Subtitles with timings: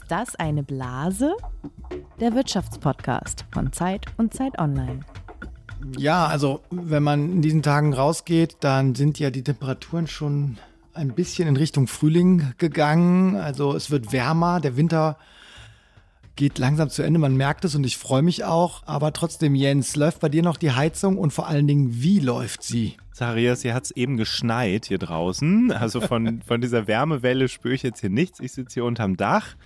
[0.00, 1.34] Ist das eine Blase?
[2.20, 5.00] Der Wirtschaftspodcast von Zeit und Zeit Online.
[5.96, 10.56] Ja, also wenn man in diesen Tagen rausgeht, dann sind ja die Temperaturen schon
[10.94, 13.34] ein bisschen in Richtung Frühling gegangen.
[13.34, 15.18] Also es wird wärmer, der Winter
[16.36, 18.84] geht langsam zu Ende, man merkt es und ich freue mich auch.
[18.86, 22.62] Aber trotzdem, Jens, läuft bei dir noch die Heizung und vor allen Dingen, wie läuft
[22.62, 22.96] sie?
[23.12, 25.72] Zacharias, hier hat es eben geschneit hier draußen.
[25.72, 28.38] Also von, von dieser Wärmewelle spüre ich jetzt hier nichts.
[28.38, 29.56] Ich sitze hier unterm Dach.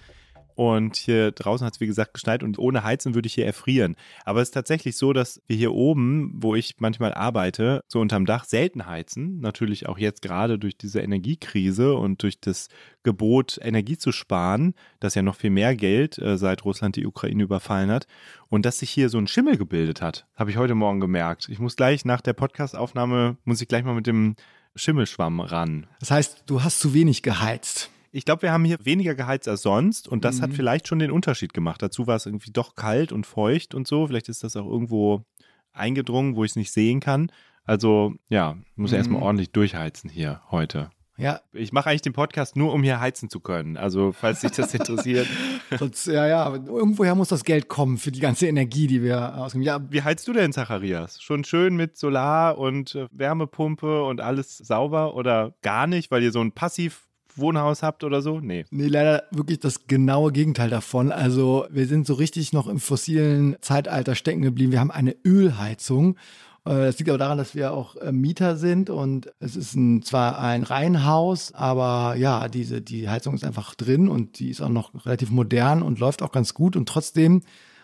[0.55, 3.97] Und hier draußen hat es, wie gesagt, geschneit und ohne Heizen würde ich hier erfrieren.
[4.25, 8.27] Aber es ist tatsächlich so, dass wir hier oben, wo ich manchmal arbeite, so unterm
[8.27, 9.41] Dach selten heizen.
[9.41, 12.69] Natürlich auch jetzt gerade durch diese Energiekrise und durch das
[13.03, 17.43] Gebot, Energie zu sparen, das ja noch viel mehr Geld äh, seit Russland die Ukraine
[17.43, 18.07] überfallen hat.
[18.49, 21.49] Und dass sich hier so ein Schimmel gebildet hat, habe ich heute Morgen gemerkt.
[21.49, 24.37] Ich muss gleich nach der Podcastaufnahme, muss ich gleich mal mit dem
[24.75, 25.87] Schimmelschwamm ran.
[26.01, 27.91] Das heißt, du hast zu wenig geheizt.
[28.15, 30.43] Ich glaube, wir haben hier weniger geheizt als sonst und das mhm.
[30.43, 31.81] hat vielleicht schon den Unterschied gemacht.
[31.81, 34.07] Dazu war es irgendwie doch kalt und feucht und so.
[34.07, 35.25] Vielleicht ist das auch irgendwo
[35.73, 37.33] eingedrungen, wo ich es nicht sehen kann.
[37.65, 38.99] Also ja, muss mhm.
[38.99, 40.91] erstmal ordentlich durchheizen hier heute.
[41.17, 41.41] Ja.
[41.53, 43.77] Ich mache eigentlich den Podcast nur, um hier heizen zu können.
[43.77, 45.27] Also, falls sich das interessiert.
[45.79, 49.63] Sonst, ja, ja, irgendwoher muss das Geld kommen für die ganze Energie, die wir ausgeben.
[49.63, 49.81] Ja.
[49.91, 51.23] Wie heizt du denn, Zacharias?
[51.23, 56.33] Schon schön mit Solar und äh, Wärmepumpe und alles sauber oder gar nicht, weil ihr
[56.33, 58.41] so ein Passiv Wohnhaus habt oder so?
[58.41, 58.65] Nee.
[58.71, 61.13] Nee, leider wirklich das genaue Gegenteil davon.
[61.13, 64.73] Also wir sind so richtig noch im fossilen Zeitalter stecken geblieben.
[64.73, 66.17] Wir haben eine Ölheizung.
[66.65, 70.03] Äh, das liegt aber daran, dass wir auch äh, Mieter sind und es ist ein,
[70.03, 74.69] zwar ein Reihenhaus, aber ja, diese, die Heizung ist einfach drin und die ist auch
[74.69, 76.77] noch relativ modern und läuft auch ganz gut.
[76.77, 77.43] Und trotzdem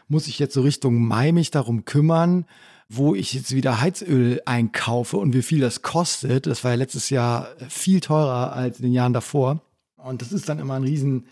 [0.09, 2.47] muss ich jetzt so Richtung Mai mich darum kümmern,
[2.89, 6.47] wo ich jetzt wieder Heizöl einkaufe und wie viel das kostet.
[6.47, 9.61] Das war ja letztes Jahr viel teurer als in den Jahren davor.
[9.97, 11.27] Und das ist dann immer ein riesen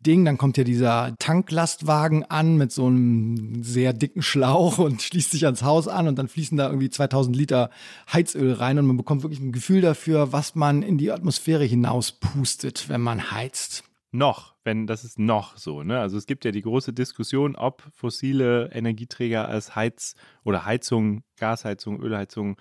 [0.00, 0.26] Ding.
[0.26, 5.46] Dann kommt ja dieser Tanklastwagen an mit so einem sehr dicken Schlauch und schließt sich
[5.46, 7.70] ans Haus an und dann fließen da irgendwie 2000 Liter
[8.12, 12.12] Heizöl rein und man bekommt wirklich ein Gefühl dafür, was man in die Atmosphäre hinaus
[12.12, 13.84] pustet, wenn man heizt.
[14.12, 16.00] Noch, wenn das ist noch so, ne?
[16.00, 22.00] Also es gibt ja die große Diskussion, ob fossile Energieträger als Heiz- oder Heizung, Gasheizung,
[22.00, 22.56] Ölheizung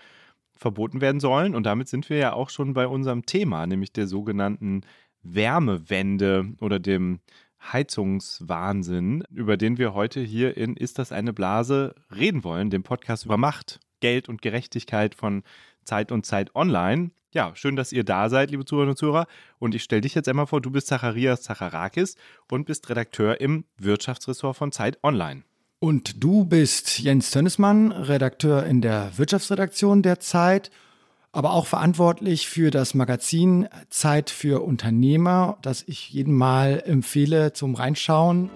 [0.55, 1.55] verboten werden sollen.
[1.55, 4.81] Und damit sind wir ja auch schon bei unserem Thema, nämlich der sogenannten
[5.23, 7.19] Wärmewende oder dem
[7.61, 13.25] Heizungswahnsinn, über den wir heute hier in Ist das eine Blase reden wollen, dem Podcast
[13.25, 15.43] über Macht, Geld und Gerechtigkeit von
[15.83, 17.11] Zeit und Zeit Online.
[17.31, 19.27] Ja, schön, dass ihr da seid, liebe Zuhörerinnen und Zuhörer.
[19.59, 22.15] Und ich stelle dich jetzt einmal vor, du bist Zacharias Zacharakis
[22.51, 25.43] und bist Redakteur im Wirtschaftsressort von Zeit Online.
[25.77, 30.71] Und du bist Jens Tönnesmann, Redakteur in der Wirtschaftsredaktion der Zeit,
[31.31, 37.75] aber auch verantwortlich für das Magazin Zeit für Unternehmer, das ich jedem Mal empfehle zum
[37.75, 38.49] Reinschauen.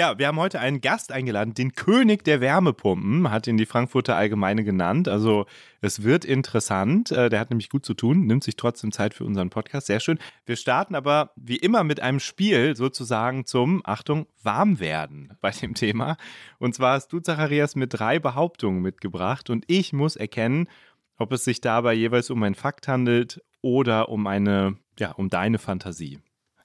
[0.00, 4.16] Ja, wir haben heute einen Gast eingeladen, den König der Wärmepumpen, hat ihn die Frankfurter
[4.16, 5.08] Allgemeine genannt.
[5.08, 5.44] Also
[5.82, 7.12] es wird interessant.
[7.12, 9.88] Äh, der hat nämlich gut zu tun, nimmt sich trotzdem Zeit für unseren Podcast.
[9.88, 10.18] Sehr schön.
[10.46, 16.16] Wir starten aber wie immer mit einem Spiel sozusagen zum, Achtung, Warmwerden bei dem Thema.
[16.58, 20.66] Und zwar hast du, Zacharias, mit drei Behauptungen mitgebracht und ich muss erkennen,
[21.18, 25.58] ob es sich dabei jeweils um einen Fakt handelt oder um eine, ja, um deine
[25.58, 26.20] Fantasie.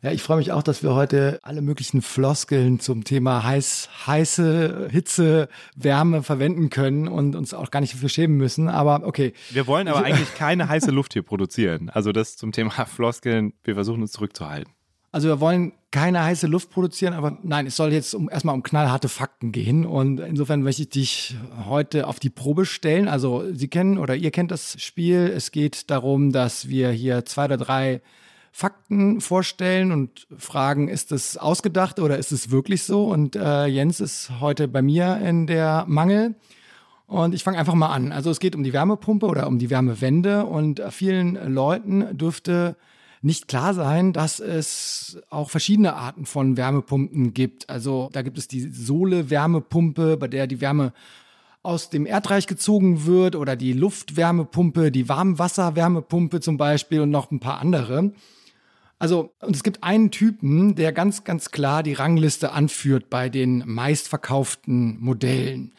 [0.05, 4.89] Ja, ich freue mich auch, dass wir heute alle möglichen Floskeln zum Thema heiß, heiße,
[4.91, 8.69] Hitze, Wärme verwenden können und uns auch gar nicht dafür schämen müssen.
[8.69, 9.33] Aber okay.
[9.49, 11.89] Wir wollen aber eigentlich keine heiße Luft hier produzieren.
[11.89, 13.53] Also das zum Thema Floskeln.
[13.63, 14.71] Wir versuchen uns zurückzuhalten.
[15.11, 18.61] Also wir wollen keine heiße Luft produzieren, aber nein, es soll jetzt um, erstmal um
[18.61, 19.87] knallharte Fakten gehen.
[19.87, 21.35] Und insofern möchte ich dich
[21.65, 23.07] heute auf die Probe stellen.
[23.07, 25.33] Also Sie kennen oder ihr kennt das Spiel.
[25.35, 28.03] Es geht darum, dass wir hier zwei oder drei
[28.57, 33.03] Fakten vorstellen und fragen, ist es ausgedacht oder ist es wirklich so?
[33.03, 36.35] Und äh, Jens ist heute bei mir in der Mangel.
[37.05, 38.13] Und ich fange einfach mal an.
[38.13, 42.77] Also es geht um die Wärmepumpe oder um die Wärmewende und vielen Leuten dürfte
[43.21, 47.69] nicht klar sein, dass es auch verschiedene Arten von Wärmepumpen gibt.
[47.69, 50.93] Also da gibt es die Sohle-Wärmepumpe, bei der die Wärme
[51.61, 57.41] aus dem Erdreich gezogen wird oder die Luftwärmepumpe, die Warmwasserwärmepumpe zum Beispiel und noch ein
[57.41, 58.13] paar andere.
[58.97, 63.63] Also, und es gibt einen Typen, der ganz, ganz klar die Rangliste anführt bei den
[63.65, 65.73] meistverkauften Modellen.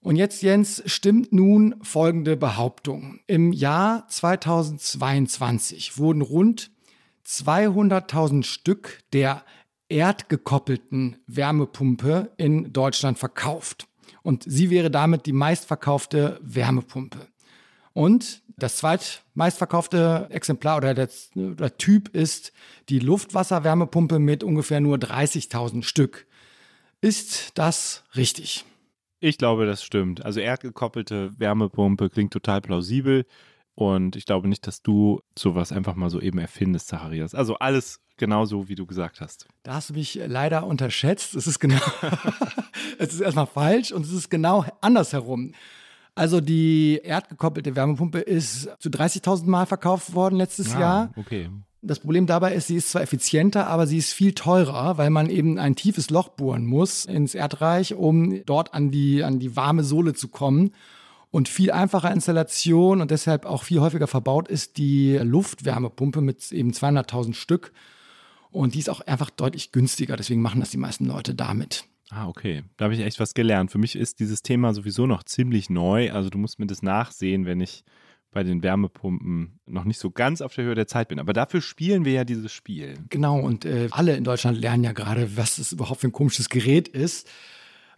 [0.00, 3.18] Und jetzt, Jens, stimmt nun folgende Behauptung.
[3.26, 6.70] Im Jahr 2022 wurden rund
[7.26, 9.44] 200.000 Stück der
[9.88, 13.88] erdgekoppelten Wärmepumpe in Deutschland verkauft.
[14.22, 17.26] Und sie wäre damit die meistverkaufte Wärmepumpe.
[17.96, 22.52] Und das zweitmeistverkaufte Exemplar oder der, der Typ ist
[22.90, 26.26] die Luftwasserwärmepumpe mit ungefähr nur 30.000 Stück.
[27.00, 28.66] Ist das richtig?
[29.18, 30.22] Ich glaube, das stimmt.
[30.26, 33.24] Also erdgekoppelte Wärmepumpe klingt total plausibel.
[33.74, 37.34] Und ich glaube nicht, dass du sowas einfach mal so eben erfindest, Zacharias.
[37.34, 39.48] Also alles genauso, wie du gesagt hast.
[39.62, 41.34] Da hast du mich leider unterschätzt.
[41.34, 41.80] Es ist genau,
[42.98, 45.54] es ist erstmal falsch und es ist genau andersherum.
[46.16, 51.12] Also die erdgekoppelte Wärmepumpe ist zu 30.000 Mal verkauft worden letztes ah, Jahr.
[51.14, 51.50] Okay.
[51.82, 55.28] Das Problem dabei ist, sie ist zwar effizienter, aber sie ist viel teurer, weil man
[55.28, 59.84] eben ein tiefes Loch bohren muss ins Erdreich, um dort an die, an die warme
[59.84, 60.72] Sohle zu kommen.
[61.30, 66.70] Und viel einfacher Installation und deshalb auch viel häufiger verbaut ist die Luftwärmepumpe mit eben
[66.70, 67.72] 200.000 Stück.
[68.50, 70.16] Und die ist auch einfach deutlich günstiger.
[70.16, 71.84] Deswegen machen das die meisten Leute damit.
[72.10, 72.62] Ah, okay.
[72.76, 73.70] Da habe ich echt was gelernt.
[73.70, 76.12] Für mich ist dieses Thema sowieso noch ziemlich neu.
[76.12, 77.84] Also du musst mir das nachsehen, wenn ich
[78.30, 81.18] bei den Wärmepumpen noch nicht so ganz auf der Höhe der Zeit bin.
[81.18, 82.98] Aber dafür spielen wir ja dieses Spiel.
[83.08, 86.48] Genau, und äh, alle in Deutschland lernen ja gerade, was es überhaupt für ein komisches
[86.48, 87.28] Gerät ist.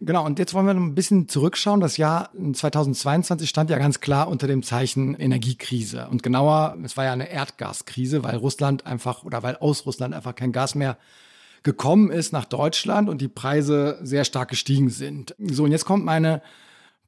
[0.01, 1.81] Genau, und jetzt wollen wir noch ein bisschen zurückschauen.
[1.81, 6.07] Das Jahr 2022 stand ja ganz klar unter dem Zeichen Energiekrise.
[6.07, 10.35] Und genauer, es war ja eine Erdgaskrise, weil Russland einfach oder weil aus Russland einfach
[10.35, 10.97] kein Gas mehr
[11.63, 15.35] gekommen ist nach Deutschland und die Preise sehr stark gestiegen sind.
[15.39, 16.41] So, und jetzt kommt meine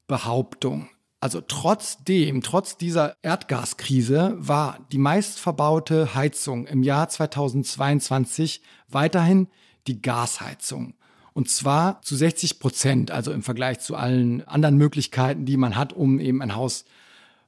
[0.06, 0.88] Behauptung.
[1.20, 9.46] Also trotzdem, trotz dieser Erdgaskrise war die meistverbaute Heizung im Jahr 2022 weiterhin
[9.86, 10.94] die Gasheizung.
[11.32, 15.92] Und zwar zu 60 Prozent, also im Vergleich zu allen anderen Möglichkeiten, die man hat,
[15.92, 16.84] um eben ein Haus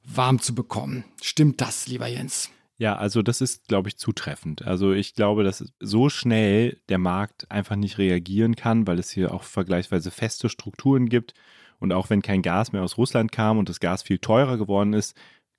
[0.05, 1.03] warm zu bekommen.
[1.21, 2.49] Stimmt das, lieber Jens?
[2.77, 4.63] Ja, also das ist, glaube ich, zutreffend.
[4.63, 9.33] Also ich glaube, dass so schnell der Markt einfach nicht reagieren kann, weil es hier
[9.33, 11.33] auch vergleichsweise feste Strukturen gibt.
[11.79, 14.93] Und auch wenn kein Gas mehr aus Russland kam und das Gas viel teurer geworden
[14.93, 15.15] ist,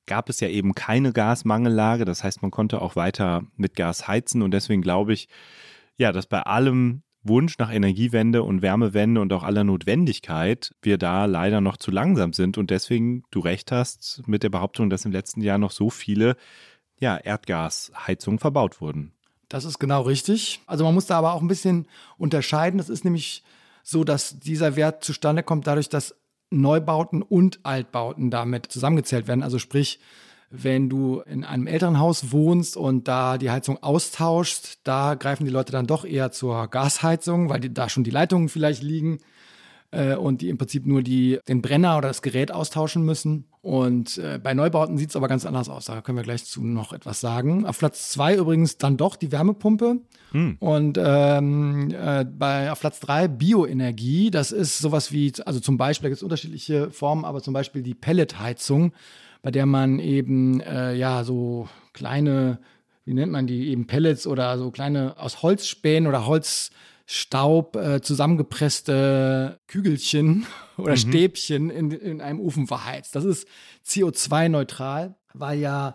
[0.07, 2.05] gab es ja eben keine Gasmangellage.
[2.05, 4.43] Das heißt, man konnte auch weiter mit Gas heizen.
[4.43, 5.29] Und deswegen glaube ich,
[5.97, 11.25] ja, dass bei allem Wunsch nach Energiewende und Wärmewende und auch aller Notwendigkeit wir da
[11.25, 12.59] leider noch zu langsam sind.
[12.59, 16.37] Und deswegen, du recht hast mit der Behauptung, dass im letzten Jahr noch so viele
[16.99, 19.13] ja, Erdgasheizungen verbaut wurden.
[19.49, 20.61] Das ist genau richtig.
[20.67, 21.87] Also man muss da aber auch ein bisschen
[22.19, 22.79] unterscheiden.
[22.79, 23.45] Das ist nämlich
[23.83, 26.17] so, dass dieser Wert zustande kommt dadurch, dass
[26.51, 29.43] Neubauten und Altbauten damit zusammengezählt werden.
[29.43, 30.01] Also sprich,
[30.51, 35.51] wenn du in einem älteren Haus wohnst und da die Heizung austauschst, da greifen die
[35.51, 39.19] Leute dann doch eher zur Gasheizung, weil die, da schon die Leitungen vielleicht liegen
[39.91, 43.47] äh, und die im Prinzip nur die, den Brenner oder das Gerät austauschen müssen.
[43.67, 45.87] Und äh, bei Neubauten sieht es aber ganz anders aus.
[45.87, 47.67] Da können wir gleich zu noch etwas sagen.
[47.67, 50.03] Auf Platz zwei übrigens dann doch die Wärmepumpe.
[50.31, 50.57] Hm.
[50.61, 54.31] Und ähm, äh, bei, auf Platz drei Bioenergie.
[54.31, 57.83] Das ist sowas wie, also zum Beispiel, da gibt es unterschiedliche Formen, aber zum Beispiel
[57.83, 58.93] die Pelletheizung,
[59.43, 62.61] bei der man eben äh, ja so kleine,
[63.05, 66.71] wie nennt man die, eben Pellets oder so kleine aus Holzspänen oder Holz
[67.07, 70.97] Staub äh, zusammengepresste Kügelchen oder mhm.
[70.97, 73.15] Stäbchen in, in einem Ofen verheizt.
[73.15, 73.47] Das ist
[73.87, 75.95] CO2-neutral, weil ja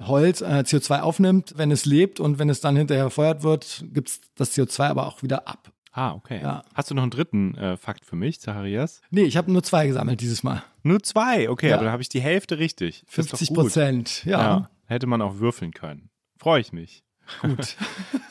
[0.00, 4.08] Holz äh, CO2 aufnimmt, wenn es lebt und wenn es dann hinterher gefeuert wird, gibt
[4.08, 5.70] es das CO2 aber auch wieder ab.
[5.92, 6.40] Ah, okay.
[6.40, 6.64] Ja.
[6.72, 9.02] Hast du noch einen dritten äh, Fakt für mich, Zacharias?
[9.10, 10.62] Nee, ich habe nur zwei gesammelt dieses Mal.
[10.82, 11.50] Nur zwei?
[11.50, 11.74] Okay, ja.
[11.74, 13.04] aber dann habe ich die Hälfte richtig.
[13.08, 14.40] 50 Prozent, ja.
[14.40, 14.70] ja.
[14.86, 16.10] Hätte man auch würfeln können.
[16.38, 17.04] Freue ich mich.
[17.40, 17.76] Gut.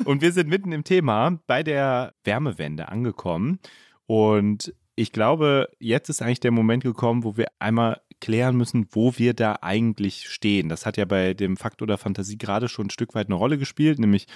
[0.05, 3.59] und wir sind mitten im Thema bei der Wärmewende angekommen.
[4.05, 9.17] Und ich glaube, jetzt ist eigentlich der Moment gekommen, wo wir einmal klären müssen, wo
[9.17, 10.67] wir da eigentlich stehen.
[10.69, 13.57] Das hat ja bei dem Fakt oder Fantasie gerade schon ein Stück weit eine Rolle
[13.57, 14.27] gespielt, nämlich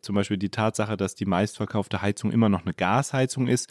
[0.00, 3.68] zum Beispiel die Tatsache, dass die meistverkaufte Heizung immer noch eine Gasheizung ist.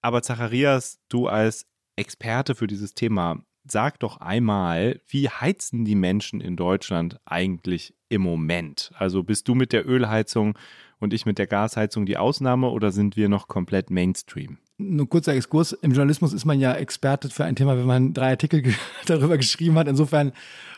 [0.00, 6.40] Aber Zacharias, du als Experte für dieses Thema, sag doch einmal, wie heizen die Menschen
[6.40, 8.90] in Deutschland eigentlich im Moment?
[8.96, 10.58] Also bist du mit der Ölheizung
[10.98, 14.58] und ich mit der Gasheizung die Ausnahme oder sind wir noch komplett Mainstream?
[14.78, 15.72] Nur kurzer Exkurs.
[15.72, 18.62] Im Journalismus ist man ja Experte für ein Thema, wenn man drei Artikel
[19.06, 19.88] darüber geschrieben hat.
[19.88, 20.32] Insofern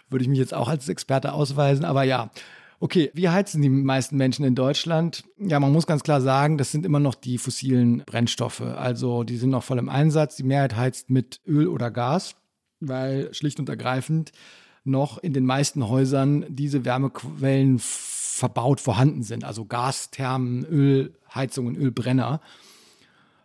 [0.08, 1.84] würde ich mich jetzt auch als Experte ausweisen.
[1.84, 2.30] Aber ja,
[2.82, 5.24] Okay, wie heizen die meisten Menschen in Deutschland?
[5.36, 8.62] Ja, man muss ganz klar sagen, das sind immer noch die fossilen Brennstoffe.
[8.62, 10.36] Also die sind noch voll im Einsatz.
[10.36, 12.36] Die Mehrheit heizt mit Öl oder Gas
[12.80, 14.32] weil schlicht und ergreifend
[14.84, 22.40] noch in den meisten Häusern diese Wärmequellen verbaut vorhanden sind, also Gasthermen, Ölheizungen, Ölbrenner.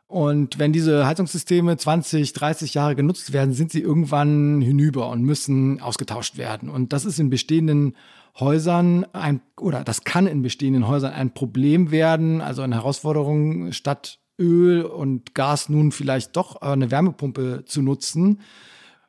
[0.07, 5.81] Und wenn diese Heizungssysteme 20, 30 Jahre genutzt werden, sind sie irgendwann hinüber und müssen
[5.81, 6.69] ausgetauscht werden.
[6.69, 7.95] Und das ist in bestehenden
[8.39, 14.19] Häusern ein, oder das kann in bestehenden Häusern ein Problem werden, also eine Herausforderung, statt
[14.39, 18.39] Öl und Gas nun vielleicht doch eine Wärmepumpe zu nutzen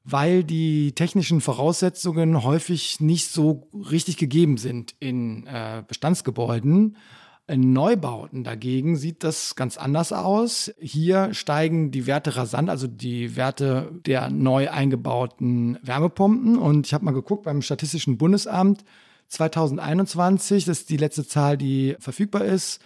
[0.09, 6.97] weil die technischen Voraussetzungen häufig nicht so richtig gegeben sind in äh, Bestandsgebäuden.
[7.49, 10.73] In Neubauten dagegen sieht das ganz anders aus.
[10.81, 16.57] Hier steigen die Werte rasant, also die Werte der neu eingebauten Wärmepumpen.
[16.57, 18.85] Und ich habe mal geguckt beim Statistischen Bundesamt
[19.29, 22.81] 2021, das ist die letzte Zahl, die verfügbar ist,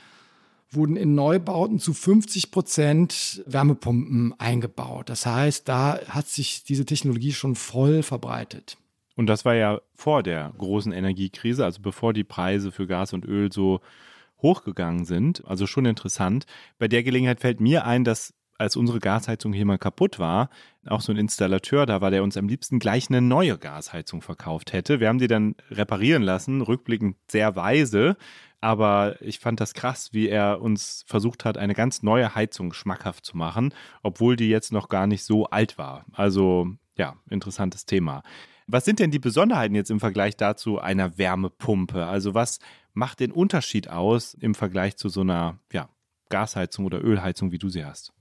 [0.70, 5.08] wurden in Neubauten zu 50 Prozent Wärmepumpen eingebaut.
[5.08, 8.76] Das heißt, da hat sich diese Technologie schon voll verbreitet.
[9.16, 13.24] Und das war ja vor der großen Energiekrise, also bevor die Preise für Gas und
[13.24, 13.80] Öl so
[14.40, 15.44] hochgegangen sind.
[15.46, 16.46] Also schon interessant.
[16.78, 20.50] Bei der Gelegenheit fällt mir ein, dass als unsere Gasheizung hier mal kaputt war,
[20.86, 24.74] auch so ein Installateur da war, der uns am liebsten gleich eine neue Gasheizung verkauft
[24.74, 25.00] hätte.
[25.00, 28.16] Wir haben die dann reparieren lassen, rückblickend sehr weise,
[28.60, 33.24] aber ich fand das krass, wie er uns versucht hat, eine ganz neue Heizung schmackhaft
[33.24, 36.04] zu machen, obwohl die jetzt noch gar nicht so alt war.
[36.12, 38.22] Also ja, interessantes Thema.
[38.66, 42.06] Was sind denn die Besonderheiten jetzt im Vergleich dazu einer Wärmepumpe?
[42.06, 42.60] Also was
[42.92, 45.88] macht den Unterschied aus im Vergleich zu so einer ja,
[46.28, 48.12] Gasheizung oder Ölheizung, wie du sie hast?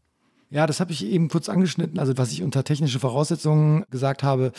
[0.50, 4.52] Ja, das habe ich eben kurz angeschnitten, also was ich unter technische Voraussetzungen gesagt habe.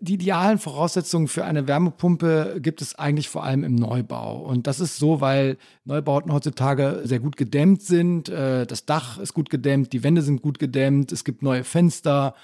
[0.00, 4.38] Die idealen Voraussetzungen für eine Wärmepumpe gibt es eigentlich vor allem im Neubau.
[4.42, 8.28] Und das ist so, weil Neubauten heutzutage sehr gut gedämmt sind.
[8.28, 12.34] Äh, das Dach ist gut gedämmt, die Wände sind gut gedämmt, es gibt neue Fenster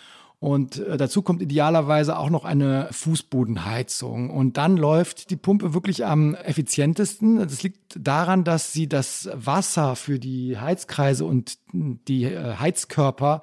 [0.44, 4.28] und äh, dazu kommt idealerweise auch noch eine Fußbodenheizung.
[4.28, 7.38] Und dann läuft die Pumpe wirklich am effizientesten.
[7.38, 13.40] Das liegt daran, dass sie das Wasser für die Heizkreise und die äh, Heizkörper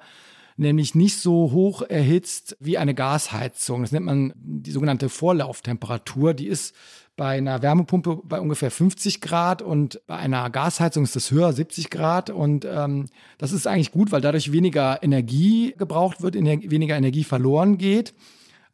[0.56, 3.82] nämlich nicht so hoch erhitzt wie eine Gasheizung.
[3.82, 6.34] Das nennt man die sogenannte Vorlauftemperatur.
[6.34, 6.74] Die ist
[7.16, 11.90] bei einer Wärmepumpe bei ungefähr 50 Grad und bei einer Gasheizung ist das höher, 70
[11.90, 12.30] Grad.
[12.30, 13.06] Und ähm,
[13.38, 18.14] das ist eigentlich gut, weil dadurch weniger Energie gebraucht wird, ener weniger Energie verloren geht.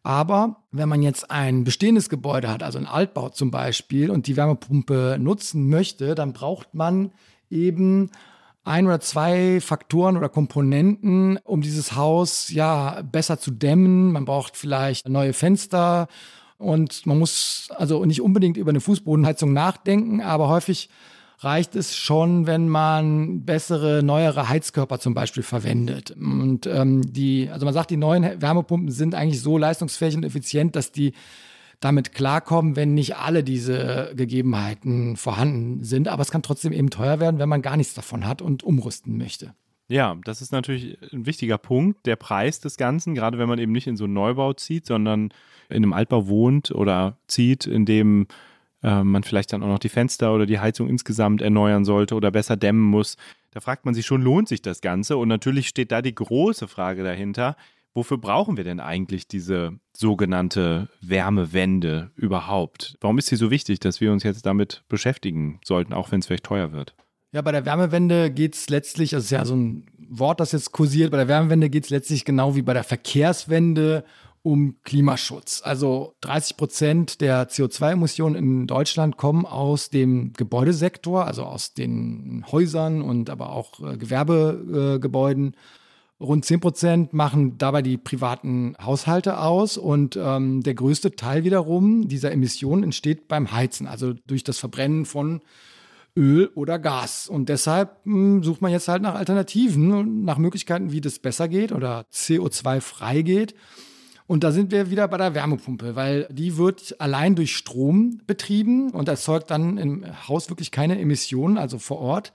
[0.03, 4.37] Aber wenn man jetzt ein bestehendes Gebäude hat, also ein Altbau zum Beispiel, und die
[4.37, 7.13] Wärmepumpe nutzen möchte, dann braucht man
[7.51, 8.11] eben
[8.69, 14.13] ein oder zwei Faktoren oder Komponenten, um dieses Haus ja besser zu dämmen.
[14.13, 16.09] Man braucht vielleicht neue Fenster,
[16.59, 20.91] und man muss also nicht unbedingt über eine Fußbodenheizung nachdenken, aber häufig
[21.39, 26.11] reicht es schon, wenn man bessere, neuere Heizkörper zum Beispiel verwendet.
[26.11, 30.75] Und ähm, die, also man sagt, die neuen Wärmepumpen sind eigentlich so leistungsfähig und effizient,
[30.75, 31.13] dass die
[31.81, 36.09] damit klarkommen, wenn nicht alle diese Gegebenheiten vorhanden sind.
[36.09, 39.17] Aber es kann trotzdem eben teuer werden, wenn man gar nichts davon hat und umrüsten
[39.17, 39.55] möchte.
[39.89, 43.73] Ja, das ist natürlich ein wichtiger Punkt, der Preis des Ganzen, gerade wenn man eben
[43.73, 45.31] nicht in so einen Neubau zieht, sondern
[45.71, 48.27] in einem Altbau wohnt oder zieht, in dem
[48.83, 52.31] äh, man vielleicht dann auch noch die Fenster oder die Heizung insgesamt erneuern sollte oder
[52.31, 53.17] besser dämmen muss.
[53.53, 55.17] Da fragt man sich schon, lohnt sich das Ganze?
[55.17, 57.57] Und natürlich steht da die große Frage dahinter,
[57.95, 62.97] wofür brauchen wir denn eigentlich diese sogenannte Wärmewende überhaupt?
[63.01, 66.27] Warum ist sie so wichtig, dass wir uns jetzt damit beschäftigen sollten, auch wenn es
[66.27, 66.95] vielleicht teuer wird?
[67.33, 70.73] Ja, bei der Wärmewende geht es letztlich, das ist ja so ein Wort, das jetzt
[70.73, 74.05] kursiert, bei der Wärmewende geht es letztlich genau wie bei der Verkehrswende
[74.43, 75.61] um Klimaschutz.
[75.63, 83.03] Also 30 Prozent der CO2-Emissionen in Deutschland kommen aus dem Gebäudesektor, also aus den Häusern
[83.03, 85.53] und aber auch äh, Gewerbegebäuden.
[85.53, 85.57] Äh,
[86.21, 92.09] Rund 10 Prozent machen dabei die privaten Haushalte aus und ähm, der größte Teil wiederum
[92.09, 95.41] dieser Emissionen entsteht beim Heizen, also durch das Verbrennen von
[96.17, 97.29] Öl oder Gas.
[97.29, 101.47] Und deshalb mh, hm, sucht man jetzt halt nach Alternativen, nach Möglichkeiten, wie das besser
[101.47, 103.55] geht oder CO2-frei geht.
[104.27, 108.91] Und da sind wir wieder bei der Wärmepumpe, weil die wird allein durch Strom betrieben
[108.91, 112.33] und erzeugt dann im Haus wirklich keine Emissionen, also vor Ort.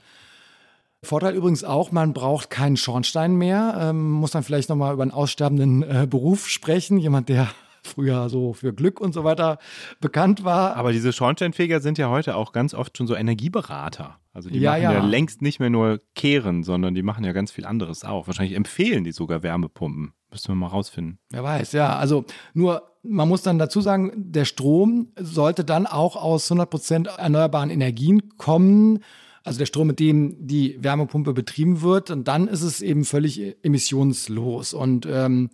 [1.04, 3.78] Vorteil übrigens auch, man braucht keinen Schornstein mehr.
[3.80, 6.98] Ähm, muss dann vielleicht nochmal über einen aussterbenden äh, Beruf sprechen.
[6.98, 7.50] Jemand, der
[7.84, 9.60] früher so für Glück und so weiter
[10.00, 10.76] bekannt war.
[10.76, 14.18] Aber diese Schornsteinfeger sind ja heute auch ganz oft schon so Energieberater.
[14.32, 14.94] Also die ja, machen ja.
[14.94, 15.06] ja.
[15.06, 18.28] längst nicht mehr nur kehren, sondern die machen ja ganz viel anderes auch.
[18.28, 20.14] Wahrscheinlich empfehlen die sogar Wärmepumpen.
[20.32, 21.20] Müssen wir mal rausfinden.
[21.30, 21.96] Wer weiß, ja.
[21.96, 27.70] Also nur, man muss dann dazu sagen, der Strom sollte dann auch aus 100% erneuerbaren
[27.70, 29.04] Energien kommen.
[29.44, 32.12] Also der Strom, mit dem die Wärmepumpe betrieben wird.
[32.12, 34.74] Und dann ist es eben völlig emissionslos.
[34.74, 35.50] Und ähm,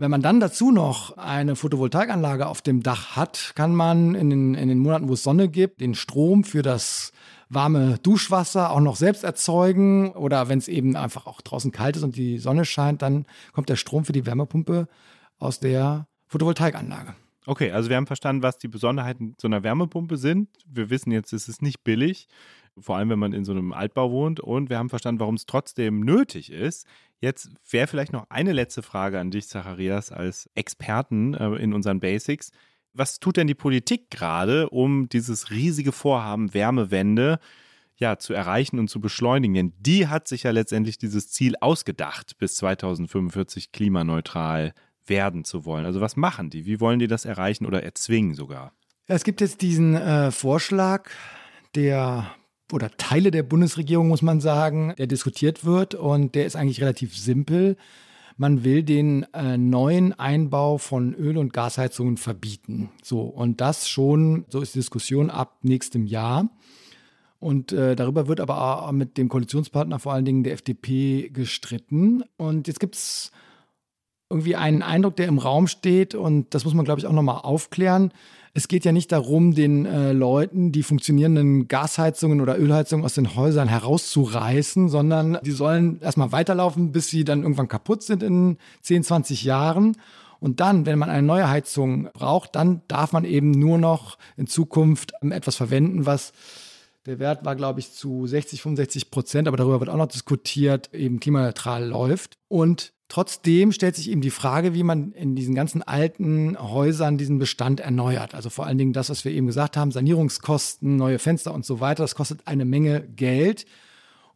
[0.00, 4.54] wenn man dann dazu noch eine Photovoltaikanlage auf dem Dach hat, kann man in den,
[4.54, 7.12] in den Monaten, wo es Sonne gibt, den Strom für das
[7.48, 12.04] warme Duschwasser auch noch selbst erzeugen oder wenn es eben einfach auch draußen kalt ist
[12.04, 14.86] und die Sonne scheint, dann kommt der Strom für die Wärmepumpe
[15.38, 17.14] aus der Photovoltaikanlage.
[17.46, 20.50] Okay, also wir haben verstanden, was die Besonderheiten so einer Wärmepumpe sind.
[20.66, 22.28] Wir wissen jetzt, es ist nicht billig
[22.80, 24.40] vor allem wenn man in so einem Altbau wohnt.
[24.40, 26.86] Und wir haben verstanden, warum es trotzdem nötig ist.
[27.20, 32.00] Jetzt wäre vielleicht noch eine letzte Frage an dich, Zacharias, als Experten äh, in unseren
[32.00, 32.52] Basics.
[32.92, 37.38] Was tut denn die Politik gerade, um dieses riesige Vorhaben Wärmewende
[37.96, 39.54] ja, zu erreichen und zu beschleunigen?
[39.54, 44.72] Denn die hat sich ja letztendlich dieses Ziel ausgedacht, bis 2045 klimaneutral
[45.06, 45.86] werden zu wollen.
[45.86, 46.66] Also was machen die?
[46.66, 48.72] Wie wollen die das erreichen oder erzwingen sogar?
[49.06, 51.10] Es gibt jetzt diesen äh, Vorschlag
[51.74, 52.30] der
[52.72, 57.16] oder Teile der Bundesregierung, muss man sagen, der diskutiert wird und der ist eigentlich relativ
[57.16, 57.76] simpel.
[58.36, 62.90] Man will den äh, neuen Einbau von Öl- und Gasheizungen verbieten.
[63.02, 66.48] So, und das schon, so ist die Diskussion ab nächstem Jahr.
[67.40, 72.22] Und äh, darüber wird aber auch mit dem Koalitionspartner, vor allen Dingen der FDP, gestritten.
[72.36, 73.32] Und jetzt gibt es
[74.30, 77.40] irgendwie einen Eindruck, der im Raum steht, und das muss man, glaube ich, auch nochmal
[77.42, 78.12] aufklären.
[78.58, 83.36] Es geht ja nicht darum, den äh, Leuten die funktionierenden Gasheizungen oder Ölheizungen aus den
[83.36, 89.04] Häusern herauszureißen, sondern die sollen erstmal weiterlaufen, bis sie dann irgendwann kaputt sind in 10,
[89.04, 89.96] 20 Jahren.
[90.40, 94.48] Und dann, wenn man eine neue Heizung braucht, dann darf man eben nur noch in
[94.48, 96.32] Zukunft etwas verwenden, was
[97.06, 100.92] der Wert war, glaube ich, zu 60, 65 Prozent, aber darüber wird auch noch diskutiert,
[100.92, 102.38] eben klimaneutral läuft.
[102.48, 107.38] Und trotzdem stellt sich eben die Frage, wie man in diesen ganzen alten Häusern diesen
[107.38, 108.34] Bestand erneuert.
[108.34, 111.80] Also vor allen Dingen das, was wir eben gesagt haben, Sanierungskosten, neue Fenster und so
[111.80, 112.04] weiter.
[112.04, 113.66] Das kostet eine Menge Geld.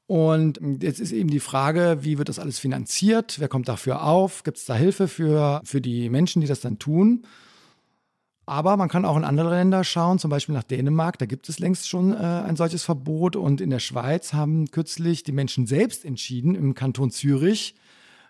[0.06, 3.38] Und jetzt ist eben die Frage, wie wird das alles finanziert?
[3.38, 4.42] Wer kommt dafür auf?
[4.42, 7.24] Gibt es da Hilfe für, für die Menschen, die das dann tun?
[8.44, 11.16] Aber man kann auch in andere Länder schauen, zum Beispiel nach Dänemark.
[11.18, 13.36] Da gibt es längst schon äh, ein solches Verbot.
[13.36, 17.76] Und in der Schweiz haben kürzlich die Menschen selbst entschieden, im Kanton Zürich,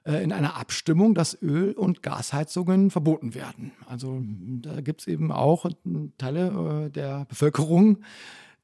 [0.04, 3.73] in einer Abstimmung, dass Öl- und Gasheizungen verboten werden.
[3.87, 4.21] Also
[4.62, 5.66] da gibt es eben auch
[6.18, 7.99] Teile äh, der Bevölkerung,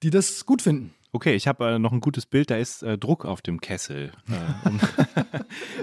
[0.02, 0.94] die das gut finden.
[1.12, 4.12] Okay, ich habe äh, noch ein gutes Bild, da ist äh, Druck auf dem Kessel.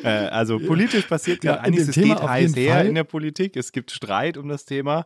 [0.03, 2.87] Äh, also politisch passiert ja, einiges, es geht heiß her Fall.
[2.87, 5.05] in der Politik, es gibt Streit um das Thema.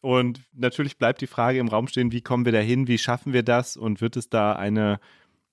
[0.00, 3.44] Und natürlich bleibt die Frage im Raum stehen, wie kommen wir dahin, wie schaffen wir
[3.44, 4.98] das und wird es da eine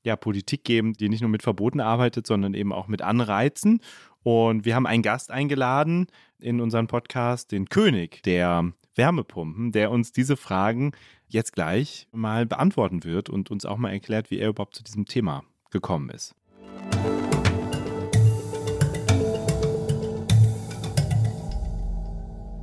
[0.04, 3.80] ja, Politik geben, die nicht nur mit Verboten arbeitet, sondern eben auch mit Anreizen.
[4.24, 6.08] Und wir haben einen Gast eingeladen
[6.40, 10.92] in unseren Podcast, den König der Wärmepumpen, der uns diese Fragen
[11.28, 15.06] jetzt gleich mal beantworten wird und uns auch mal erklärt, wie er überhaupt zu diesem
[15.06, 16.36] Thema gekommen ist.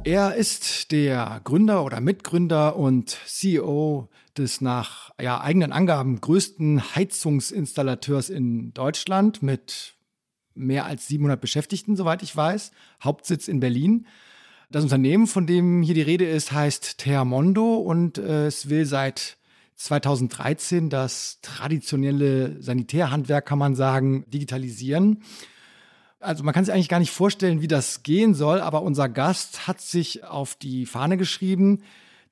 [0.05, 8.31] Er ist der Gründer oder Mitgründer und CEO des nach ja, eigenen Angaben größten Heizungsinstallateurs
[8.31, 9.96] in Deutschland mit
[10.57, 12.73] mehr als 700 Beschäftigten, soweit ich weiß.
[13.03, 14.07] Hauptsitz in Berlin.
[14.71, 19.37] Das Unternehmen, von dem hier die Rede ist, heißt Termondo und äh, es will seit
[19.77, 25.23] 2013 das traditionelle Sanitärhandwerk, kann man sagen, digitalisieren.
[26.19, 29.69] Also man kann sich eigentlich gar nicht vorstellen, wie das gehen soll, aber unser Gast
[29.69, 31.83] hat sich auf die Fahne geschrieben,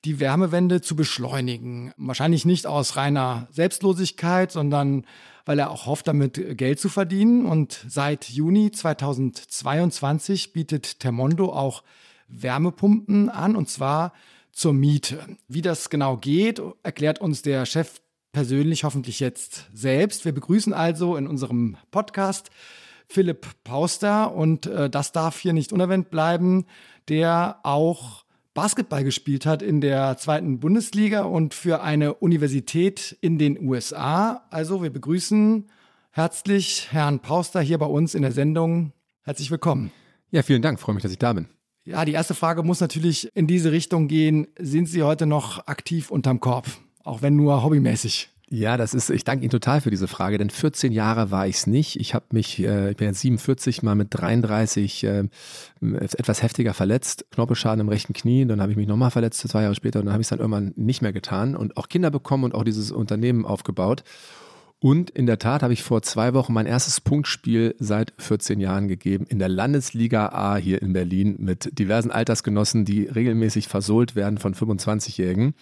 [0.03, 1.93] die Wärmewende zu beschleunigen.
[1.97, 5.05] Wahrscheinlich nicht aus reiner Selbstlosigkeit, sondern
[5.45, 7.45] weil er auch hofft, damit Geld zu verdienen.
[7.45, 11.83] Und seit Juni 2022 bietet Termondo auch
[12.27, 14.13] Wärmepumpen an, und zwar
[14.51, 15.19] zur Miete.
[15.47, 20.25] Wie das genau geht, erklärt uns der Chef persönlich hoffentlich jetzt selbst.
[20.25, 22.49] Wir begrüßen also in unserem Podcast
[23.07, 26.65] Philipp Pauster und äh, das darf hier nicht unerwähnt bleiben,
[27.07, 28.24] der auch
[28.55, 34.47] Basketball gespielt hat in der zweiten Bundesliga und für eine Universität in den USA.
[34.49, 35.69] Also wir begrüßen
[36.11, 38.93] herzlich Herrn Pauster hier bei uns in der Sendung.
[39.23, 39.91] Herzlich willkommen.
[40.31, 40.79] Ja, vielen Dank.
[40.79, 41.47] Freue mich, dass ich da bin.
[41.83, 44.47] Ja, die erste Frage muss natürlich in diese Richtung gehen.
[44.57, 46.67] Sind Sie heute noch aktiv unterm Korb?
[47.03, 48.29] Auch wenn nur hobbymäßig.
[48.49, 51.55] Ja, das ist, ich danke Ihnen total für diese Frage, denn 14 Jahre war ich
[51.55, 51.99] es nicht.
[51.99, 55.23] Ich habe mich, äh, ich bin jetzt 47, mal mit 33 äh,
[55.81, 59.73] etwas heftiger verletzt, Knorpelschaden im rechten Knie, dann habe ich mich nochmal verletzt, zwei Jahre
[59.73, 62.43] später, und dann habe ich es dann irgendwann nicht mehr getan und auch Kinder bekommen
[62.43, 64.03] und auch dieses Unternehmen aufgebaut.
[64.79, 68.87] Und in der Tat habe ich vor zwei Wochen mein erstes Punktspiel seit 14 Jahren
[68.87, 74.37] gegeben in der Landesliga A hier in Berlin mit diversen Altersgenossen, die regelmäßig versohlt werden
[74.37, 75.55] von 25-Jährigen.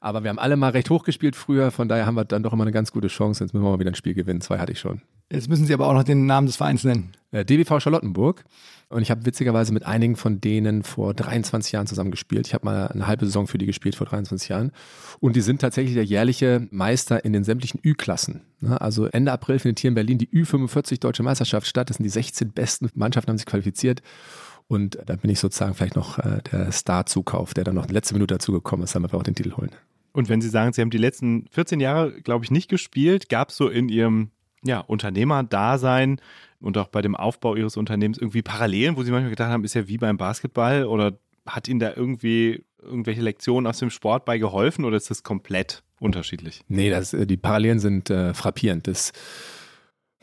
[0.00, 2.52] Aber wir haben alle mal recht hoch gespielt früher, von daher haben wir dann doch
[2.52, 3.44] immer eine ganz gute Chance.
[3.44, 4.40] Jetzt müssen wir mal wieder ein Spiel gewinnen.
[4.40, 5.02] Zwei hatte ich schon.
[5.30, 7.12] Jetzt müssen Sie aber auch noch den Namen des Vereins nennen.
[7.32, 8.44] Äh, DBV Charlottenburg.
[8.88, 12.46] Und ich habe witzigerweise mit einigen von denen vor 23 Jahren zusammen gespielt.
[12.46, 14.72] Ich habe mal eine halbe Saison für die gespielt vor 23 Jahren.
[15.20, 18.40] Und die sind tatsächlich der jährliche Meister in den sämtlichen Ü-Klassen.
[18.60, 21.90] Ne, also Ende April findet hier in Berlin die Ü45 Deutsche Meisterschaft statt.
[21.90, 24.00] Das sind die 16 besten Mannschaften, haben sich qualifiziert.
[24.68, 28.14] Und da bin ich sozusagen vielleicht noch äh, der Star-Zukauf, der dann noch in letzte
[28.14, 29.70] Minute dazugekommen ist, damit wir auch den Titel holen.
[30.18, 33.50] Und wenn Sie sagen, Sie haben die letzten 14 Jahre, glaube ich, nicht gespielt, gab
[33.50, 34.32] es so in Ihrem
[34.64, 36.20] ja, Unternehmerdasein
[36.58, 39.74] und auch bei dem Aufbau Ihres Unternehmens irgendwie Parallelen, wo Sie manchmal gedacht haben, ist
[39.74, 44.38] ja wie beim Basketball oder hat Ihnen da irgendwie irgendwelche Lektionen aus dem Sport bei
[44.38, 46.62] geholfen oder ist das komplett unterschiedlich?
[46.66, 48.88] Nee, das, äh, die Parallelen sind äh, frappierend.
[48.88, 49.12] Das,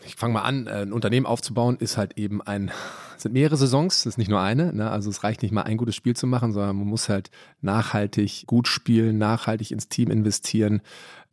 [0.05, 2.71] ich fange mal an, äh, ein Unternehmen aufzubauen ist halt eben ein,
[3.17, 4.73] sind mehrere Saisons, ist nicht nur eine.
[4.73, 4.89] Ne?
[4.89, 8.45] Also es reicht nicht mal ein gutes Spiel zu machen, sondern man muss halt nachhaltig
[8.47, 10.81] gut spielen, nachhaltig ins Team investieren,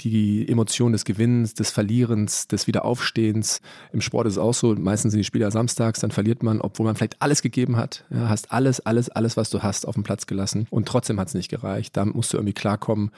[0.02, 3.60] die Emotion des Gewinnens, des Verlierens, des Wiederaufstehens.
[3.92, 6.86] Im Sport ist es auch so, meistens sind die Spieler samstags, dann verliert man, obwohl
[6.86, 8.04] man vielleicht alles gegeben hat.
[8.10, 11.28] Ja, hast alles, alles, alles, was du hast, auf den Platz gelassen und trotzdem hat
[11.28, 11.96] es nicht gereicht.
[11.96, 13.10] Damit musst du irgendwie klarkommen.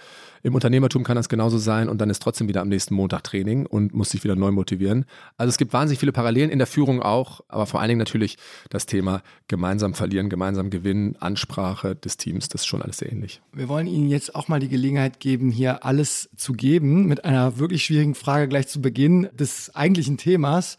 [0.43, 3.65] Im Unternehmertum kann das genauso sein und dann ist trotzdem wieder am nächsten Montag Training
[3.65, 5.07] und muss sich wieder neu motivieren.
[5.39, 8.37] Also es gibt wahnsinnig viele Parallelen in der Führung auch, aber vor allen Dingen natürlich
[8.69, 13.41] das Thema gemeinsam verlieren, gemeinsam gewinnen, Ansprache des Teams, das ist schon alles sehr ähnlich.
[13.53, 17.25] Wir wollen Ihnen jetzt auch mal die Gelegenheit geben, hier alles zu geben geben mit
[17.25, 20.77] einer wirklich schwierigen Frage gleich zu Beginn des eigentlichen Themas.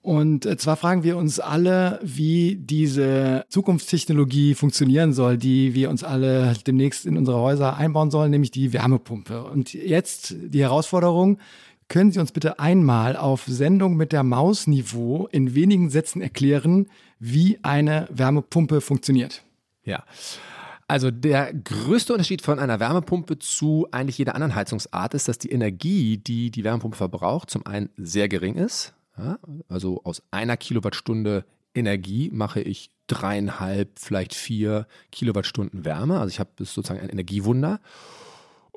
[0.00, 6.04] Und äh, zwar fragen wir uns alle, wie diese Zukunftstechnologie funktionieren soll, die wir uns
[6.04, 9.44] alle demnächst in unsere Häuser einbauen sollen, nämlich die Wärmepumpe.
[9.44, 11.38] Und jetzt die Herausforderung,
[11.88, 16.86] können Sie uns bitte einmal auf Sendung mit der Maus-Niveau in wenigen Sätzen erklären,
[17.18, 19.42] wie eine Wärmepumpe funktioniert?
[19.84, 20.02] Ja.
[20.90, 25.52] Also der größte Unterschied von einer Wärmepumpe zu eigentlich jeder anderen Heizungsart ist, dass die
[25.52, 28.92] Energie, die die Wärmepumpe verbraucht, zum einen sehr gering ist.
[29.16, 31.44] Ja, also aus einer Kilowattstunde
[31.76, 36.18] Energie mache ich dreieinhalb, vielleicht vier Kilowattstunden Wärme.
[36.18, 37.78] Also ich habe sozusagen ein Energiewunder.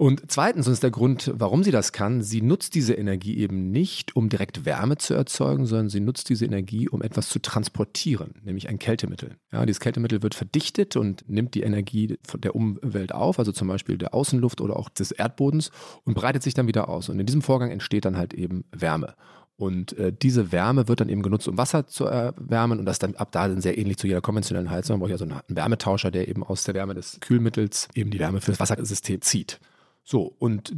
[0.04, 3.72] Und zweitens, und ist der Grund, warum sie das kann, sie nutzt diese Energie eben
[3.72, 8.34] nicht, um direkt Wärme zu erzeugen, sondern sie nutzt diese Energie, um etwas zu transportieren,
[8.44, 9.38] nämlich ein Kältemittel.
[9.54, 13.98] Ja, dieses Kältemittel wird verdichtet und nimmt die Energie der Umwelt auf, also zum Beispiel
[13.98, 15.72] der Außenluft oder auch des Erdbodens
[16.04, 17.08] und breitet sich dann wieder aus.
[17.08, 19.16] Und in diesem Vorgang entsteht dann halt eben Wärme.
[19.56, 22.78] Und äh, diese Wärme wird dann eben genutzt, um Wasser zu erwärmen.
[22.78, 24.96] Und das dann ab da dann sehr ähnlich zu jeder konventionellen Heizung.
[24.96, 28.20] Man braucht ja so einen Wärmetauscher, der eben aus der Wärme des Kühlmittels eben die
[28.20, 29.62] Wärme für das Wassersystem zieht.
[30.04, 30.76] So, und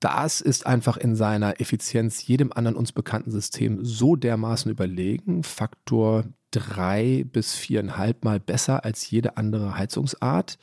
[0.00, 6.24] das ist einfach in seiner Effizienz jedem anderen uns bekannten System so dermaßen überlegen, Faktor
[6.50, 10.58] drei bis viereinhalb Mal besser als jede andere Heizungsart,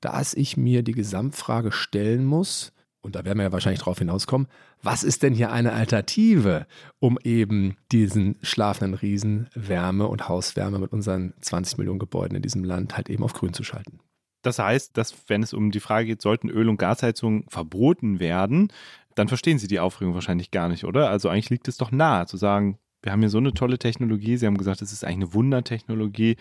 [0.00, 4.48] dass ich mir die Gesamtfrage stellen muss, und da werden wir ja wahrscheinlich drauf hinauskommen,
[4.82, 6.66] was ist denn hier eine Alternative,
[6.98, 12.64] um eben diesen schlafenden Riesen Wärme und Hauswärme mit unseren 20 Millionen Gebäuden in diesem
[12.64, 14.00] Land halt eben auf grün zu schalten?
[14.42, 18.72] Das heißt, dass wenn es um die Frage geht, sollten Öl- und Gasheizungen verboten werden,
[19.14, 21.10] dann verstehen Sie die Aufregung wahrscheinlich gar nicht, oder?
[21.10, 24.36] Also eigentlich liegt es doch nahe zu sagen, wir haben hier so eine tolle Technologie.
[24.36, 26.36] Sie haben gesagt, es ist eigentlich eine Wundertechnologie.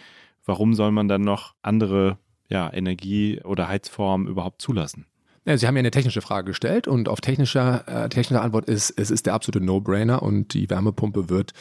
[0.46, 2.18] Warum soll man dann noch andere
[2.50, 5.06] ja, Energie- oder Heizformen überhaupt zulassen?
[5.50, 8.92] Ja, Sie haben ja eine technische Frage gestellt und auf technischer, äh, technische Antwort ist,
[8.92, 11.54] es ist der absolute No-Brainer und die Wärmepumpe wird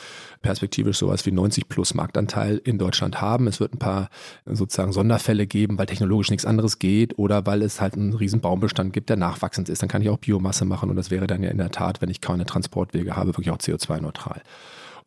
[0.42, 3.46] perspektivisch sowas wie 90 plus Marktanteil in Deutschland haben.
[3.46, 4.10] Es wird ein paar
[4.44, 8.92] sozusagen Sonderfälle geben, weil technologisch nichts anderes geht oder weil es halt einen riesen Baumbestand
[8.92, 9.80] gibt, der nachwachsend ist.
[9.80, 12.10] Dann kann ich auch Biomasse machen und das wäre dann ja in der Tat, wenn
[12.10, 14.42] ich keine Transportwege habe, wirklich auch CO2-neutral.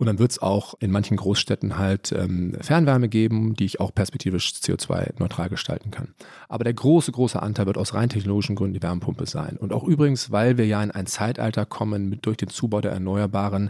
[0.01, 3.93] Und dann wird es auch in manchen Großstädten halt ähm, Fernwärme geben, die ich auch
[3.93, 6.15] perspektivisch CO2-neutral gestalten kann.
[6.49, 9.57] Aber der große, große Anteil wird aus rein technologischen Gründen die Wärmepumpe sein.
[9.57, 12.93] Und auch übrigens, weil wir ja in ein Zeitalter kommen mit durch den Zubau der
[12.93, 13.69] Erneuerbaren,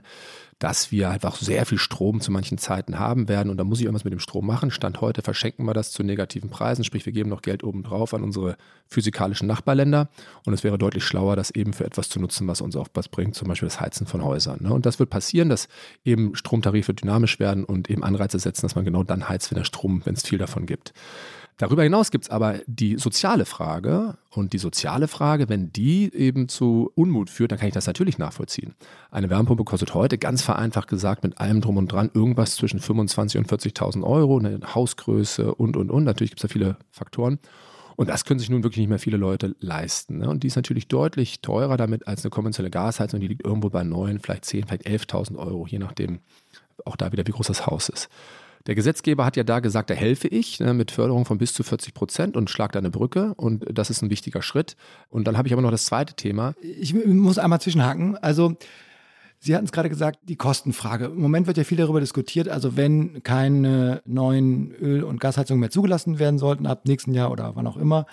[0.62, 3.50] dass wir einfach sehr viel Strom zu manchen Zeiten haben werden.
[3.50, 4.70] Und da muss ich irgendwas mit dem Strom machen.
[4.70, 8.22] Stand heute verschenken wir das zu negativen Preisen, sprich wir geben noch Geld obendrauf an
[8.22, 10.10] unsere physikalischen Nachbarländer.
[10.46, 13.10] Und es wäre deutlich schlauer, das eben für etwas zu nutzen, was uns auch was
[13.10, 14.60] bringt, zum Beispiel das Heizen von Häusern.
[14.62, 14.72] Ne?
[14.72, 15.68] Und das wird passieren, dass
[16.06, 19.66] eben Stromtarife dynamisch werden und eben Anreize setzen, dass man genau dann heizt, wenn der
[19.66, 20.94] Strom, wenn es viel davon gibt.
[21.62, 24.18] Darüber hinaus gibt es aber die soziale Frage.
[24.32, 28.18] Und die soziale Frage, wenn die eben zu Unmut führt, dann kann ich das natürlich
[28.18, 28.74] nachvollziehen.
[29.12, 33.38] Eine Wärmepumpe kostet heute, ganz vereinfacht gesagt, mit allem drum und dran, irgendwas zwischen 25.000
[33.38, 36.04] und 40.000 Euro, eine Hausgröße und, und, und.
[36.04, 37.38] Natürlich gibt es da viele Faktoren.
[37.96, 40.18] Und das können sich nun wirklich nicht mehr viele Leute leisten.
[40.18, 40.30] Ne?
[40.30, 43.20] Und die ist natürlich deutlich teurer damit als eine konventionelle Gasheizung.
[43.20, 46.22] Die liegt irgendwo bei 9, vielleicht 10, vielleicht 11.000 Euro, je nachdem
[46.86, 48.10] auch da wieder, wie groß das Haus ist.
[48.68, 51.64] Der Gesetzgeber hat ja da gesagt, da helfe ich ne, mit Förderung von bis zu
[51.64, 54.76] 40 Prozent und schlag da eine Brücke und das ist ein wichtiger Schritt.
[55.10, 56.54] Und dann habe ich aber noch das zweite Thema.
[56.62, 58.18] Ich muss einmal zwischenhaken.
[58.18, 58.58] Also
[59.44, 61.06] Sie hatten es gerade gesagt, die Kostenfrage.
[61.06, 65.72] Im Moment wird ja viel darüber diskutiert, also wenn keine neuen Öl- und Gasheizungen mehr
[65.72, 68.06] zugelassen werden sollten ab nächsten Jahr oder wann auch immer,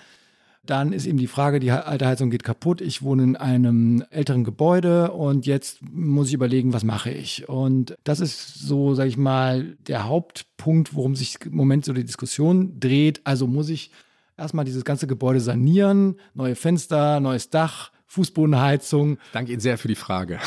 [0.69, 4.43] dann ist eben die Frage, die alte Heizung geht kaputt, ich wohne in einem älteren
[4.43, 7.49] Gebäude und jetzt muss ich überlegen, was mache ich.
[7.49, 12.03] Und das ist so, sage ich mal, der Hauptpunkt, worum sich im Moment so die
[12.03, 13.21] Diskussion dreht.
[13.23, 13.91] Also muss ich
[14.37, 19.17] erstmal dieses ganze Gebäude sanieren, neue Fenster, neues Dach, Fußbodenheizung.
[19.33, 20.39] Danke Ihnen sehr für die Frage.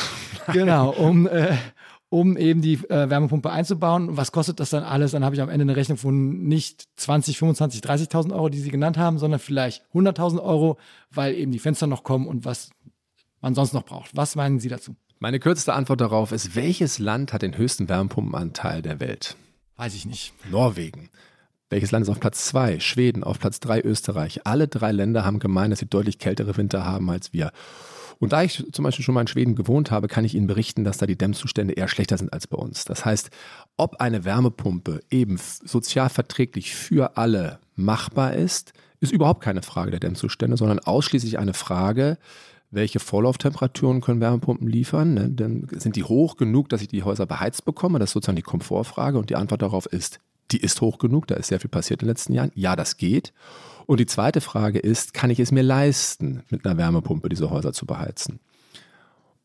[0.53, 1.57] genau, um, äh,
[2.13, 4.15] um eben die äh, Wärmepumpe einzubauen.
[4.15, 5.13] Was kostet das dann alles?
[5.13, 8.69] Dann habe ich am Ende eine Rechnung von nicht 20, 25, 30.000 Euro, die Sie
[8.69, 10.77] genannt haben, sondern vielleicht 100.000 Euro,
[11.09, 12.69] weil eben die Fenster noch kommen und was
[13.41, 14.15] man sonst noch braucht.
[14.15, 14.95] Was meinen Sie dazu?
[15.17, 19.35] Meine kürzeste Antwort darauf ist, welches Land hat den höchsten Wärmepumpenanteil der Welt?
[19.77, 20.35] Weiß ich nicht.
[20.51, 21.09] Norwegen.
[21.71, 22.79] Welches Land ist auf Platz 2?
[22.79, 24.45] Schweden, auf Platz 3 Österreich.
[24.45, 27.51] Alle drei Länder haben gemeint, dass sie deutlich kältere Winter haben als wir.
[28.19, 30.83] Und da ich zum Beispiel schon mal in Schweden gewohnt habe, kann ich Ihnen berichten,
[30.83, 32.85] dass da die Dämmzustände eher schlechter sind als bei uns.
[32.85, 33.29] Das heißt,
[33.77, 39.99] ob eine Wärmepumpe eben sozial verträglich für alle machbar ist, ist überhaupt keine Frage der
[39.99, 42.17] Dämmzustände, sondern ausschließlich eine Frage,
[42.71, 45.13] welche Vorlauftemperaturen können Wärmepumpen liefern?
[45.13, 45.29] Ne?
[45.29, 47.99] Dann sind die hoch genug, dass ich die Häuser beheizt bekomme?
[47.99, 49.17] Das ist sozusagen die Komfortfrage.
[49.19, 50.19] Und die Antwort darauf ist,
[50.51, 51.27] die ist hoch genug.
[51.27, 52.51] Da ist sehr viel passiert in den letzten Jahren.
[52.55, 53.33] Ja, das geht.
[53.85, 57.73] Und die zweite Frage ist, kann ich es mir leisten, mit einer Wärmepumpe diese Häuser
[57.73, 58.39] zu beheizen?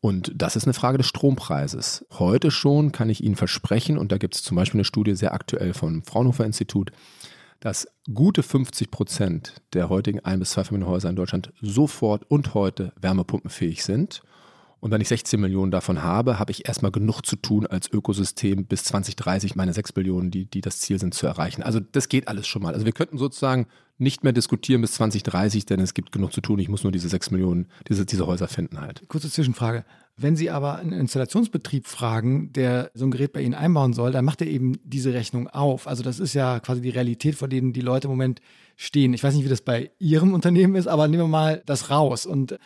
[0.01, 2.05] Und das ist eine Frage des Strompreises.
[2.11, 5.33] Heute schon kann ich Ihnen versprechen, und da gibt es zum Beispiel eine Studie sehr
[5.33, 6.91] aktuell vom Fraunhofer Institut,
[7.59, 13.83] dass gute 50 Prozent der heutigen Ein- bis Zweifamilienhäuser in Deutschland sofort und heute wärmepumpenfähig
[13.83, 14.21] sind.
[14.79, 18.65] Und wenn ich 16 Millionen davon habe, habe ich erstmal genug zu tun als Ökosystem
[18.65, 21.63] bis 2030 meine 6 Millionen, die, die das Ziel sind, zu erreichen.
[21.63, 22.73] Also das geht alles schon mal.
[22.73, 26.57] Also wir könnten sozusagen nicht mehr diskutieren bis 2030, denn es gibt genug zu tun.
[26.59, 29.03] Ich muss nur diese 6 Millionen, diese, diese Häuser finden halt.
[29.09, 29.83] Kurze Zwischenfrage.
[30.15, 34.25] Wenn Sie aber einen Installationsbetrieb fragen, der so ein Gerät bei Ihnen einbauen soll, dann
[34.25, 35.87] macht er eben diese Rechnung auf.
[35.87, 38.41] Also das ist ja quasi die Realität, vor denen die Leute im Moment
[38.77, 39.13] stehen.
[39.13, 42.25] Ich weiß nicht, wie das bei Ihrem Unternehmen ist, aber nehmen wir mal das raus.
[42.25, 42.57] Und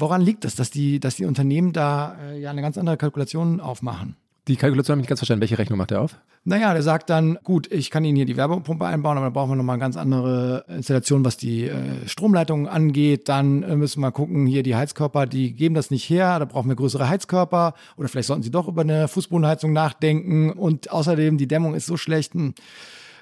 [0.00, 3.60] woran liegt das, dass die, dass die Unternehmen da äh, ja eine ganz andere Kalkulation
[3.60, 4.16] aufmachen?
[4.48, 5.42] Die Kalkulation habe ich nicht ganz verstanden.
[5.42, 6.16] Welche Rechnung macht er auf?
[6.44, 9.50] Naja, der sagt dann, gut, ich kann Ihnen hier die Wärmepumpe einbauen, aber dann brauchen
[9.50, 13.28] wir nochmal eine ganz andere Installation, was die äh, Stromleitungen angeht.
[13.28, 16.70] Dann äh, müssen wir gucken, hier die Heizkörper, die geben das nicht her, da brauchen
[16.70, 17.74] wir größere Heizkörper.
[17.98, 20.50] Oder vielleicht sollten Sie doch über eine Fußbodenheizung nachdenken.
[20.52, 22.32] Und außerdem, die Dämmung ist so schlecht.
[22.32, 22.54] Hm.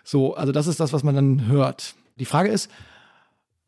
[0.05, 1.97] So, also das ist das, was man dann hört.
[2.21, 2.71] Die Frage ist,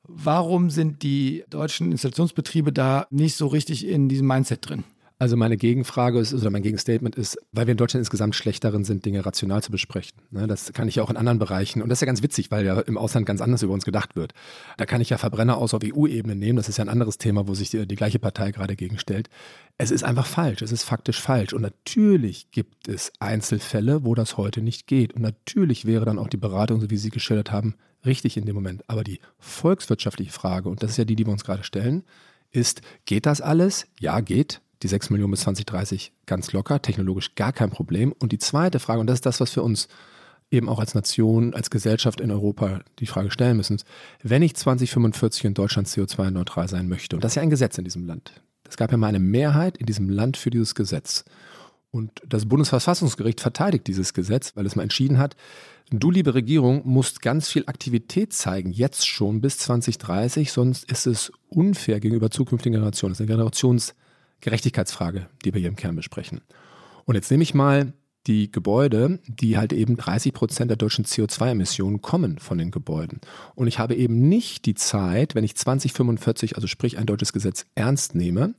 [0.08, 4.84] warum sind die deutschen Installationsbetriebe da nicht so richtig in diesem Mindset drin?
[5.20, 9.04] Also meine Gegenfrage ist, oder mein Gegenstatement ist, weil wir in Deutschland insgesamt schlecht sind,
[9.04, 10.16] Dinge rational zu besprechen.
[10.30, 11.82] Ne, das kann ich ja auch in anderen Bereichen.
[11.82, 14.14] Und das ist ja ganz witzig, weil ja im Ausland ganz anders über uns gedacht
[14.14, 14.32] wird.
[14.76, 16.56] Da kann ich ja Verbrenner aus auf EU-Ebene nehmen.
[16.56, 19.28] Das ist ja ein anderes Thema, wo sich die, die gleiche Partei gerade gegenstellt.
[19.76, 20.62] Es ist einfach falsch.
[20.62, 21.52] Es ist faktisch falsch.
[21.52, 25.14] Und natürlich gibt es Einzelfälle, wo das heute nicht geht.
[25.14, 28.54] Und natürlich wäre dann auch die Beratung, so wie Sie geschildert haben, richtig in dem
[28.54, 28.82] Moment.
[28.88, 32.04] Aber die volkswirtschaftliche Frage, und das ist ja die, die wir uns gerade stellen,
[32.50, 33.86] ist, geht das alles?
[34.00, 38.12] Ja, geht die 6 Millionen bis 2030 ganz locker, technologisch gar kein Problem.
[38.12, 39.88] Und die zweite Frage, und das ist das, was für uns
[40.50, 43.82] eben auch als Nation, als Gesellschaft in Europa die Frage stellen müssen,
[44.22, 47.84] wenn ich 2045 in Deutschland CO2-neutral sein möchte, und das ist ja ein Gesetz in
[47.84, 51.24] diesem Land, es gab ja mal eine Mehrheit in diesem Land für dieses Gesetz.
[51.90, 55.36] Und das Bundesverfassungsgericht verteidigt dieses Gesetz, weil es mal entschieden hat,
[55.90, 61.32] du, liebe Regierung, musst ganz viel Aktivität zeigen, jetzt schon bis 2030, sonst ist es
[61.48, 63.12] unfair gegenüber zukünftigen Generationen.
[63.12, 63.94] Das ist eine Generations-
[64.40, 66.42] Gerechtigkeitsfrage, die wir hier im Kern besprechen.
[67.04, 67.92] Und jetzt nehme ich mal
[68.26, 73.20] die Gebäude, die halt eben 30 Prozent der deutschen CO2-Emissionen kommen von den Gebäuden.
[73.54, 77.64] Und ich habe eben nicht die Zeit, wenn ich 2045, also sprich ein deutsches Gesetz,
[77.74, 78.54] ernst nehme,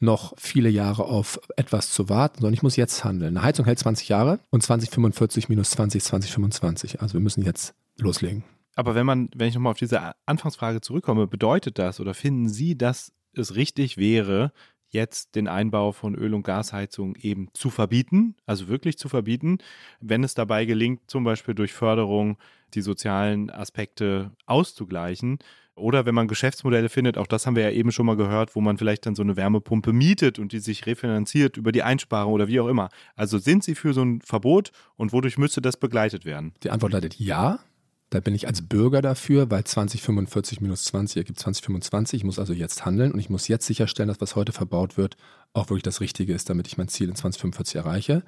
[0.00, 3.36] noch viele Jahre auf etwas zu warten, sondern ich muss jetzt handeln.
[3.36, 7.00] Eine Heizung hält 20 Jahre und 2045 minus 20, 2025.
[7.00, 8.44] Also wir müssen jetzt loslegen.
[8.76, 12.78] Aber wenn man, wenn ich nochmal auf diese Anfangsfrage zurückkomme, bedeutet das oder finden Sie,
[12.78, 14.52] dass es richtig wäre,
[14.90, 19.58] jetzt den Einbau von Öl- und Gasheizung eben zu verbieten, also wirklich zu verbieten,
[20.00, 22.38] wenn es dabei gelingt, zum Beispiel durch Förderung
[22.74, 25.38] die sozialen Aspekte auszugleichen.
[25.78, 28.60] Oder wenn man Geschäftsmodelle findet, auch das haben wir ja eben schon mal gehört, wo
[28.60, 32.48] man vielleicht dann so eine Wärmepumpe mietet und die sich refinanziert über die Einsparung oder
[32.48, 32.88] wie auch immer.
[33.16, 36.52] Also sind Sie für so ein Verbot und wodurch müsste das begleitet werden?
[36.62, 37.60] Die Antwort lautet ja.
[38.10, 42.20] Da bin ich als Bürger dafür, weil 2045 minus 20 ergibt 2025.
[42.20, 45.16] Ich muss also jetzt handeln und ich muss jetzt sicherstellen, dass was heute verbaut wird,
[45.52, 48.22] auch wirklich das Richtige ist, damit ich mein Ziel in 2045 erreiche.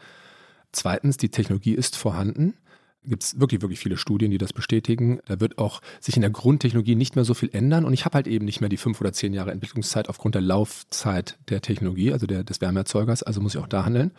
[0.73, 2.55] Zweitens, die Technologie ist vorhanden.
[3.03, 5.21] Gibt es wirklich, wirklich viele Studien, die das bestätigen.
[5.27, 7.87] Da wird auch sich in der Grundtechnologie nicht mehr so viel ändern.
[7.87, 10.43] Und ich habe halt eben nicht mehr die fünf oder zehn Jahre Entwicklungszeit aufgrund der
[10.43, 13.23] Laufzeit der Technologie, also der, des Wärmeerzeugers.
[13.23, 14.13] Also muss ich auch da handeln.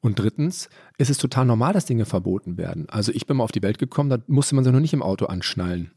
[0.00, 2.88] Und drittens ist es total normal, dass Dinge verboten werden.
[2.88, 5.02] Also ich bin mal auf die Welt gekommen, da musste man sich noch nicht im
[5.02, 5.92] Auto anschnallen.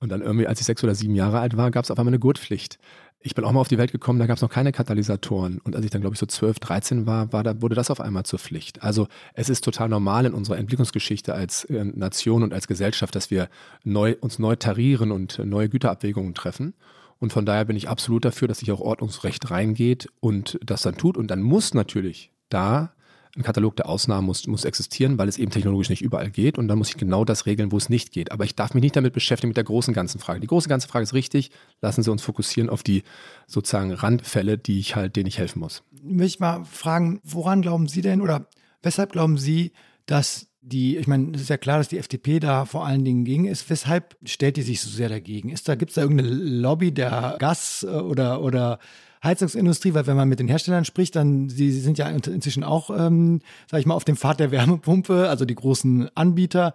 [0.00, 2.10] Und dann irgendwie, als ich sechs oder sieben Jahre alt war, gab es auf einmal
[2.10, 2.78] eine Gurtpflicht.
[3.26, 5.58] Ich bin auch mal auf die Welt gekommen, da gab es noch keine Katalysatoren.
[5.64, 8.00] Und als ich dann, glaube ich, so 12, 13 war, war da, wurde das auf
[8.00, 8.82] einmal zur Pflicht.
[8.82, 13.30] Also es ist total normal in unserer Entwicklungsgeschichte als äh, Nation und als Gesellschaft, dass
[13.30, 13.48] wir
[13.82, 16.74] neu, uns neu tarieren und neue Güterabwägungen treffen.
[17.18, 20.98] Und von daher bin ich absolut dafür, dass sich auch Ordnungsrecht reingeht und das dann
[20.98, 21.16] tut.
[21.16, 22.92] Und dann muss natürlich da
[23.36, 26.68] ein Katalog der Ausnahmen muss, muss existieren, weil es eben technologisch nicht überall geht und
[26.68, 28.30] dann muss ich genau das regeln, wo es nicht geht.
[28.30, 30.40] Aber ich darf mich nicht damit beschäftigen mit der großen ganzen Frage.
[30.40, 31.50] Die große ganze Frage ist richtig.
[31.80, 33.02] Lassen Sie uns fokussieren auf die
[33.46, 35.82] sozusagen Randfälle, die ich halt, denen ich helfen muss.
[36.02, 38.46] Möchte ich mal fragen, woran glauben Sie denn oder
[38.82, 39.72] weshalb glauben Sie,
[40.06, 43.24] dass die, ich meine, es ist ja klar, dass die FDP da vor allen Dingen
[43.24, 43.68] gegen ist.
[43.68, 45.50] Weshalb stellt die sich so sehr dagegen?
[45.50, 48.78] Ist da, gibt es da irgendeine Lobby der Gas- äh, oder, oder
[49.22, 53.40] Heizungsindustrie, weil wenn man mit den Herstellern spricht, dann sie sind ja inzwischen auch, ähm,
[53.70, 56.74] sage ich mal, auf dem Pfad der Wärmepumpe, also die großen Anbieter.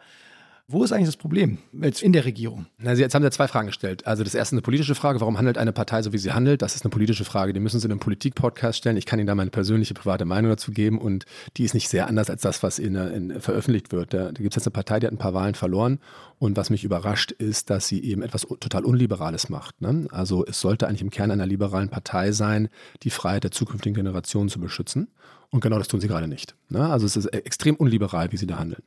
[0.71, 2.67] Wo ist eigentlich das Problem jetzt in der Regierung?
[2.77, 4.05] Sie, jetzt haben Sie zwei Fragen gestellt.
[4.05, 6.61] Also das erste eine politische Frage, warum handelt eine Partei so, wie sie handelt?
[6.61, 8.95] Das ist eine politische Frage, die müssen Sie in einem Politik-Podcast stellen.
[8.95, 11.25] Ich kann Ihnen da meine persönliche, private Meinung dazu geben und
[11.57, 14.13] die ist nicht sehr anders als das, was in, in veröffentlicht wird.
[14.13, 15.97] Da, da gibt es jetzt eine Partei, die hat ein paar Wahlen verloren
[16.37, 19.81] und was mich überrascht ist, dass sie eben etwas total Unliberales macht.
[19.81, 20.05] Ne?
[20.11, 22.69] Also es sollte eigentlich im Kern einer liberalen Partei sein,
[23.01, 25.07] die Freiheit der zukünftigen Generationen zu beschützen
[25.49, 26.53] und genau das tun sie gerade nicht.
[26.69, 26.87] Ne?
[26.87, 28.83] Also es ist extrem unliberal, wie sie da handeln.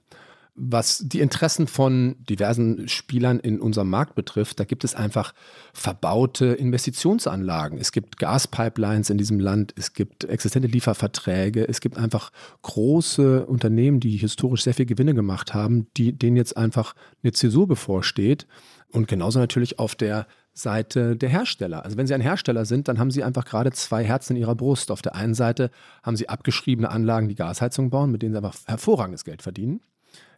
[0.55, 5.33] Was die Interessen von diversen Spielern in unserem Markt betrifft, da gibt es einfach
[5.73, 7.79] verbaute Investitionsanlagen.
[7.79, 13.99] Es gibt Gaspipelines in diesem Land, es gibt existente Lieferverträge, es gibt einfach große Unternehmen,
[13.99, 18.47] die historisch sehr viel Gewinne gemacht haben, die, denen jetzt einfach eine Zäsur bevorsteht.
[18.91, 21.83] Und genauso natürlich auf der Seite der Hersteller.
[21.83, 24.55] Also wenn Sie ein Hersteller sind, dann haben Sie einfach gerade zwei Herzen in Ihrer
[24.55, 24.91] Brust.
[24.91, 25.71] Auf der einen Seite
[26.03, 29.81] haben Sie abgeschriebene Anlagen, die Gasheizung bauen, mit denen Sie einfach hervorragendes Geld verdienen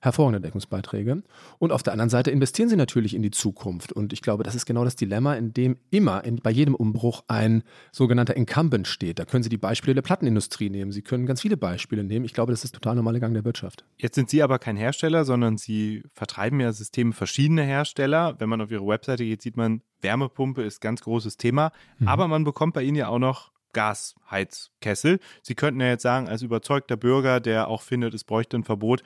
[0.01, 1.23] hervorragende Deckungsbeiträge.
[1.59, 3.93] Und auf der anderen Seite investieren sie natürlich in die Zukunft.
[3.93, 7.25] Und ich glaube, das ist genau das Dilemma, in dem immer in, bei jedem Umbruch
[7.29, 9.19] ein sogenannter Incumbent steht.
[9.19, 10.93] Da können Sie die Beispiele der Plattenindustrie nehmen.
[10.93, 12.25] Sie können ganz viele Beispiele nehmen.
[12.25, 13.85] Ich glaube, das ist total normaler Gang der Wirtschaft.
[13.97, 18.37] Jetzt sind Sie aber kein Hersteller, sondern Sie vertreiben ja Systeme verschiedener Hersteller.
[18.39, 21.73] Wenn man auf Ihre Webseite geht, sieht man, Wärmepumpe ist ganz großes Thema.
[21.99, 22.09] Mhm.
[22.09, 25.19] Aber man bekommt bei Ihnen ja auch noch Gasheizkessel.
[25.43, 29.03] Sie könnten ja jetzt sagen, als überzeugter Bürger, der auch findet, es bräuchte ein Verbot,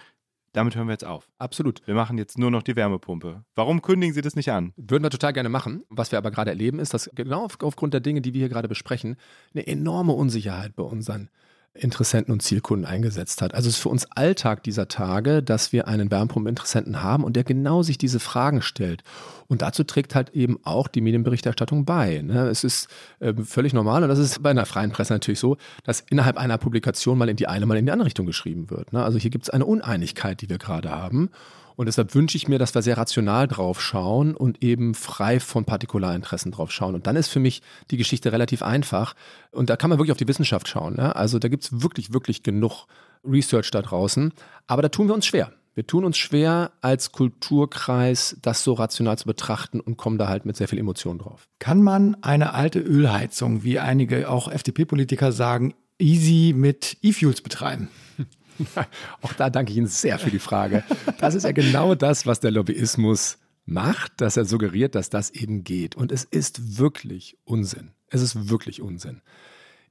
[0.52, 1.28] damit hören wir jetzt auf.
[1.38, 1.86] Absolut.
[1.86, 3.44] Wir machen jetzt nur noch die Wärmepumpe.
[3.54, 4.72] Warum kündigen Sie das nicht an?
[4.76, 5.84] Würden wir total gerne machen.
[5.88, 8.68] Was wir aber gerade erleben, ist, dass genau aufgrund der Dinge, die wir hier gerade
[8.68, 9.16] besprechen,
[9.54, 11.30] eine enorme Unsicherheit bei unseren
[11.74, 13.54] Interessenten und Zielkunden eingesetzt hat.
[13.54, 17.44] Also es ist für uns Alltag dieser Tage, dass wir einen Wärmepumpeninteressenten haben und der
[17.44, 19.02] genau sich diese Fragen stellt.
[19.46, 22.20] Und dazu trägt halt eben auch die Medienberichterstattung bei.
[22.22, 22.48] Ne?
[22.48, 22.88] Es ist
[23.20, 26.58] äh, völlig normal und das ist bei einer freien Presse natürlich so, dass innerhalb einer
[26.58, 28.92] Publikation mal in die eine, mal in die andere Richtung geschrieben wird.
[28.92, 29.02] Ne?
[29.02, 31.30] Also hier gibt es eine Uneinigkeit, die wir gerade haben.
[31.78, 35.64] Und deshalb wünsche ich mir, dass wir sehr rational drauf schauen und eben frei von
[35.64, 36.96] Partikularinteressen drauf schauen.
[36.96, 37.62] Und dann ist für mich
[37.92, 39.14] die Geschichte relativ einfach.
[39.52, 40.96] Und da kann man wirklich auf die Wissenschaft schauen.
[40.96, 41.14] Ne?
[41.14, 42.86] Also da gibt es wirklich, wirklich genug
[43.24, 44.32] Research da draußen.
[44.66, 45.52] Aber da tun wir uns schwer.
[45.76, 50.46] Wir tun uns schwer, als Kulturkreis das so rational zu betrachten und kommen da halt
[50.46, 51.46] mit sehr viel Emotion drauf.
[51.60, 57.86] Kann man eine alte Ölheizung, wie einige auch FDP-Politiker sagen, easy mit E-Fuels betreiben?
[59.22, 60.84] Auch da danke ich Ihnen sehr für die Frage.
[61.18, 65.64] Das ist ja genau das, was der Lobbyismus macht, dass er suggeriert, dass das eben
[65.64, 65.94] geht.
[65.96, 67.92] Und es ist wirklich Unsinn.
[68.08, 69.20] Es ist wirklich Unsinn.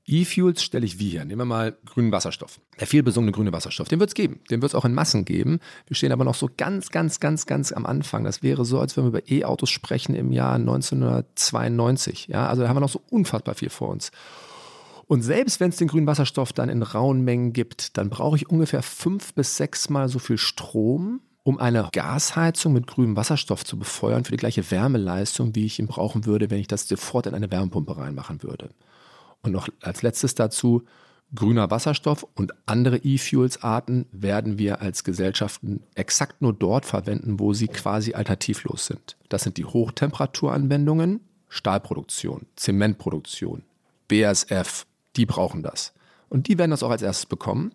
[0.10, 1.26] E-Fuels stelle ich wie hier.
[1.26, 2.62] Nehmen wir mal grünen Wasserstoff.
[2.80, 3.90] Der viel besungene grüne Wasserstoff.
[3.90, 4.40] Den wird es geben.
[4.50, 5.60] Den wird es auch in Massen geben.
[5.86, 8.24] Wir stehen aber noch so ganz, ganz, ganz, ganz am Anfang.
[8.24, 12.28] Das wäre so, als wenn wir über E-Autos sprechen im Jahr 1992.
[12.28, 14.12] Ja, also da haben wir noch so unfassbar viel vor uns.
[15.08, 18.50] Und selbst wenn es den grünen Wasserstoff dann in rauen Mengen gibt, dann brauche ich
[18.50, 23.80] ungefähr fünf bis sechs Mal so viel Strom, um eine Gasheizung mit grünem Wasserstoff zu
[23.80, 27.34] befeuern für die gleiche Wärmeleistung, wie ich ihn brauchen würde, wenn ich das sofort in
[27.34, 28.70] eine Wärmepumpe reinmachen würde.
[29.44, 30.84] Und noch als letztes dazu,
[31.34, 37.68] grüner Wasserstoff und andere E-Fuels-Arten werden wir als Gesellschaften exakt nur dort verwenden, wo sie
[37.68, 39.16] quasi alternativlos sind.
[39.30, 43.64] Das sind die Hochtemperaturanwendungen, Stahlproduktion, Zementproduktion,
[44.10, 44.86] BASF,
[45.18, 45.94] die brauchen das.
[46.30, 47.74] Und die werden das auch als erstes bekommen.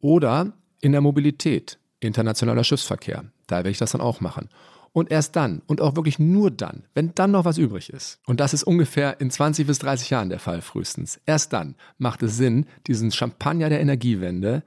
[0.00, 4.48] Oder in der Mobilität, internationaler Schiffsverkehr, da werde ich das dann auch machen.
[4.92, 8.40] Und erst dann und auch wirklich nur dann, wenn dann noch was übrig ist, und
[8.40, 12.36] das ist ungefähr in 20 bis 30 Jahren der Fall frühestens, erst dann macht es
[12.36, 14.62] Sinn, diesen Champagner der Energiewende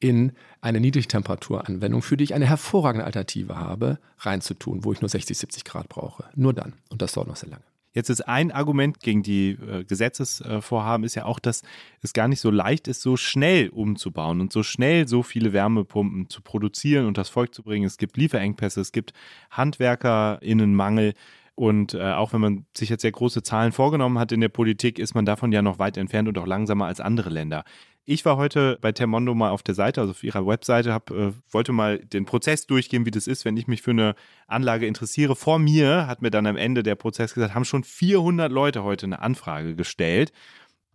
[0.00, 5.36] in eine Niedrigtemperaturanwendung, für die ich eine hervorragende Alternative habe, reinzutun, wo ich nur 60,
[5.36, 6.24] 70 Grad brauche.
[6.34, 6.74] Nur dann.
[6.90, 7.64] Und das dauert noch sehr lange.
[7.96, 11.62] Jetzt ist ein Argument gegen die äh, Gesetzesvorhaben ist ja auch, dass
[12.02, 16.28] es gar nicht so leicht ist, so schnell umzubauen und so schnell so viele Wärmepumpen
[16.28, 17.86] zu produzieren und das Volk zu bringen.
[17.86, 19.14] Es gibt Lieferengpässe, es gibt
[19.50, 21.14] HandwerkerInnenmangel.
[21.54, 24.98] Und äh, auch wenn man sich jetzt sehr große Zahlen vorgenommen hat in der Politik,
[24.98, 27.64] ist man davon ja noch weit entfernt und auch langsamer als andere Länder.
[28.08, 31.32] Ich war heute bei Termondo mal auf der Seite, also auf ihrer Webseite, hab, äh,
[31.50, 34.14] wollte mal den Prozess durchgehen, wie das ist, wenn ich mich für eine
[34.46, 35.34] Anlage interessiere.
[35.34, 39.06] Vor mir hat mir dann am Ende der Prozess gesagt, haben schon 400 Leute heute
[39.06, 40.30] eine Anfrage gestellt.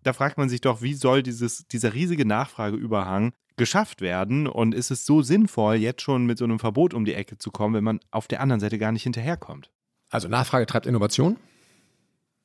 [0.03, 4.47] Da fragt man sich doch, wie soll dieses, dieser riesige Nachfrageüberhang geschafft werden?
[4.47, 7.51] Und ist es so sinnvoll, jetzt schon mit so einem Verbot um die Ecke zu
[7.51, 9.69] kommen, wenn man auf der anderen Seite gar nicht hinterherkommt?
[10.09, 11.35] Also Nachfrage treibt Innovation.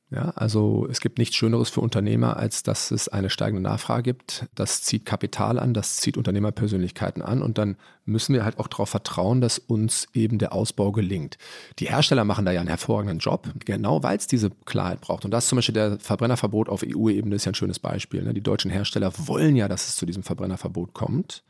[0.09, 4.45] Ja, also es gibt nichts Schöneres für Unternehmer, als dass es eine steigende Nachfrage gibt.
[4.55, 8.87] Das zieht Kapital an, das zieht Unternehmerpersönlichkeiten an und dann müssen wir halt auch darauf
[8.87, 11.37] vertrauen, dass uns eben der Ausbau gelingt.
[11.79, 15.25] Die Hersteller machen da ja einen hervorragenden Job, genau weil es diese Klarheit braucht.
[15.25, 18.23] Und das zum Beispiel der Verbrennerverbot auf EU-Ebene ist ja ein schönes Beispiel.
[18.23, 18.33] Ne?
[18.33, 21.43] Die deutschen Hersteller wollen ja, dass es zu diesem Verbrennerverbot kommt.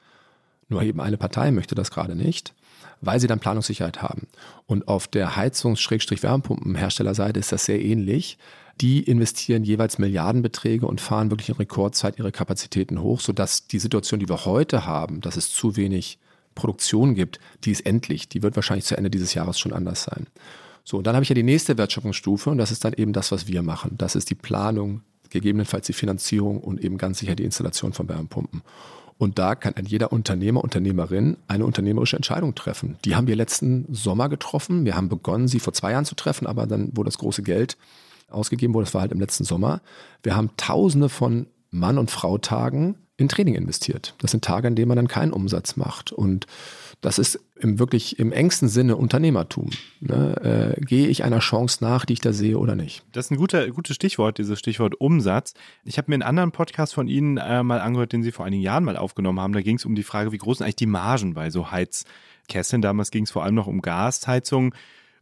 [0.68, 2.56] Nur eben eine Partei möchte das gerade nicht
[3.02, 4.28] weil sie dann Planungssicherheit haben.
[4.66, 8.38] Und auf der Heizungs-Wärmepumpenherstellerseite ist das sehr ähnlich.
[8.82, 14.20] Die investieren jeweils Milliardenbeträge und fahren wirklich in Rekordzeit ihre Kapazitäten hoch, sodass die Situation,
[14.20, 16.20] die wir heute haben, dass es zu wenig
[16.54, 18.30] Produktion gibt, die ist endlich.
[18.30, 20.28] Die wird wahrscheinlich zu Ende dieses Jahres schon anders sein.
[20.84, 23.32] So, und dann habe ich ja die nächste Wertschöpfungsstufe und das ist dann eben das,
[23.32, 23.96] was wir machen.
[23.98, 28.62] Das ist die Planung, gegebenenfalls die Finanzierung und eben ganz sicher die Installation von Wärmepumpen.
[29.18, 32.98] Und da kann jeder Unternehmer, Unternehmerin eine unternehmerische Entscheidung treffen.
[33.04, 34.86] Die haben wir letzten Sommer getroffen.
[34.86, 37.78] Wir haben begonnen, sie vor zwei Jahren zu treffen, aber dann, wo das große Geld
[38.30, 39.82] ausgegeben wurde, das war halt im letzten Sommer.
[40.22, 44.14] Wir haben Tausende von Mann- und Frau-Tagen in Training investiert.
[44.20, 46.12] Das sind Tage, an denen man dann keinen Umsatz macht.
[46.12, 46.46] Und
[47.02, 49.70] das ist im wirklich im engsten Sinne Unternehmertum.
[50.00, 50.76] Ne?
[50.78, 53.04] Äh, gehe ich einer Chance nach, die ich da sehe oder nicht?
[53.12, 55.54] Das ist ein guter, gutes Stichwort, dieses Stichwort Umsatz.
[55.84, 58.64] Ich habe mir einen anderen Podcast von Ihnen äh, mal angehört, den Sie vor einigen
[58.64, 59.54] Jahren mal aufgenommen haben.
[59.54, 62.82] Da ging es um die Frage, wie groß sind eigentlich die Margen bei so Heizkesseln.
[62.82, 64.74] Damals ging es vor allem noch um Gasheizungen.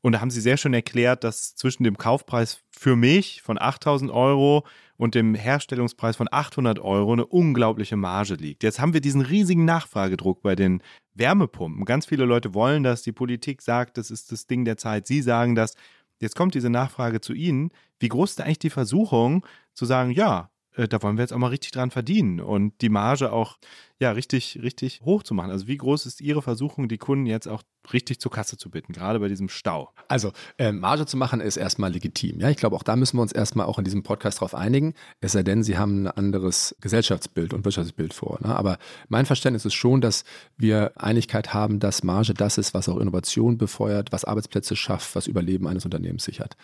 [0.01, 4.11] Und da haben Sie sehr schön erklärt, dass zwischen dem Kaufpreis für mich von 8000
[4.11, 4.63] Euro
[4.97, 8.63] und dem Herstellungspreis von 800 Euro eine unglaubliche Marge liegt.
[8.63, 10.81] Jetzt haben wir diesen riesigen Nachfragedruck bei den
[11.15, 11.85] Wärmepumpen.
[11.85, 13.01] Ganz viele Leute wollen das.
[13.01, 15.07] Die Politik sagt, das ist das Ding der Zeit.
[15.07, 15.75] Sie sagen das.
[16.19, 17.71] Jetzt kommt diese Nachfrage zu Ihnen.
[17.99, 21.37] Wie groß ist eigentlich die Versuchung zu sagen, ja, äh, da wollen wir jetzt auch
[21.37, 23.57] mal richtig dran verdienen und die Marge auch
[23.99, 25.51] ja richtig, richtig hoch zu machen.
[25.51, 27.63] Also wie groß ist Ihre Versuchung, die Kunden jetzt auch
[27.93, 29.91] richtig zur Kasse zu bitten, gerade bei diesem Stau?
[30.07, 32.39] Also äh, Marge zu machen ist erstmal legitim.
[32.39, 34.93] Ja, ich glaube, auch da müssen wir uns erstmal auch in diesem Podcast drauf einigen.
[35.21, 38.39] Es sei denn, Sie haben ein anderes Gesellschaftsbild und Wirtschaftsbild vor.
[38.41, 38.53] Ne?
[38.53, 40.25] Aber mein Verständnis ist schon, dass
[40.57, 45.27] wir Einigkeit haben, dass Marge das ist, was auch Innovation befeuert, was Arbeitsplätze schafft, was
[45.27, 46.57] Überleben eines Unternehmens sichert.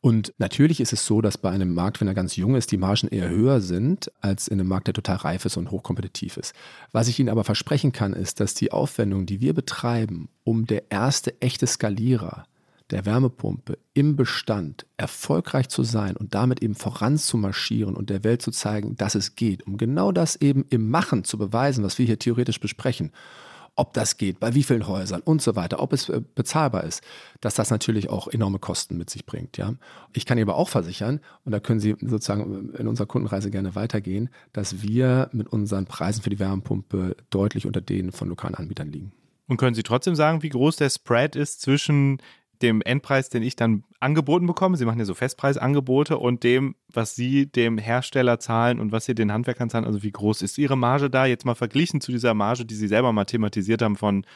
[0.00, 2.76] Und natürlich ist es so, dass bei einem Markt, wenn er ganz jung ist, die
[2.76, 6.54] Margen eher höher sind als in einem Markt, der total reif ist und hochkompetitiv ist.
[6.92, 10.90] Was ich Ihnen aber versprechen kann, ist, dass die Aufwendungen, die wir betreiben, um der
[10.90, 12.44] erste echte Skalierer
[12.90, 18.52] der Wärmepumpe im Bestand erfolgreich zu sein und damit eben voranzumarschieren und der Welt zu
[18.52, 22.18] zeigen, dass es geht, um genau das eben im Machen zu beweisen, was wir hier
[22.18, 23.10] theoretisch besprechen
[23.76, 27.02] ob das geht, bei wie vielen Häusern und so weiter, ob es äh, bezahlbar ist,
[27.40, 29.58] dass das natürlich auch enorme Kosten mit sich bringt.
[29.58, 29.74] Ja?
[30.12, 33.74] Ich kann Ihnen aber auch versichern, und da können Sie sozusagen in unserer Kundenreise gerne
[33.74, 38.90] weitergehen, dass wir mit unseren Preisen für die Wärmepumpe deutlich unter denen von lokalen Anbietern
[38.90, 39.12] liegen.
[39.46, 42.18] Und können Sie trotzdem sagen, wie groß der Spread ist zwischen
[42.62, 47.14] dem Endpreis, den ich dann angeboten bekomme, Sie machen ja so Festpreisangebote und dem, was
[47.14, 50.76] Sie dem Hersteller zahlen und was Sie den Handwerkern zahlen, also wie groß ist Ihre
[50.76, 51.26] Marge da?
[51.26, 54.26] Jetzt mal verglichen zu dieser Marge, die Sie selber mal thematisiert haben von,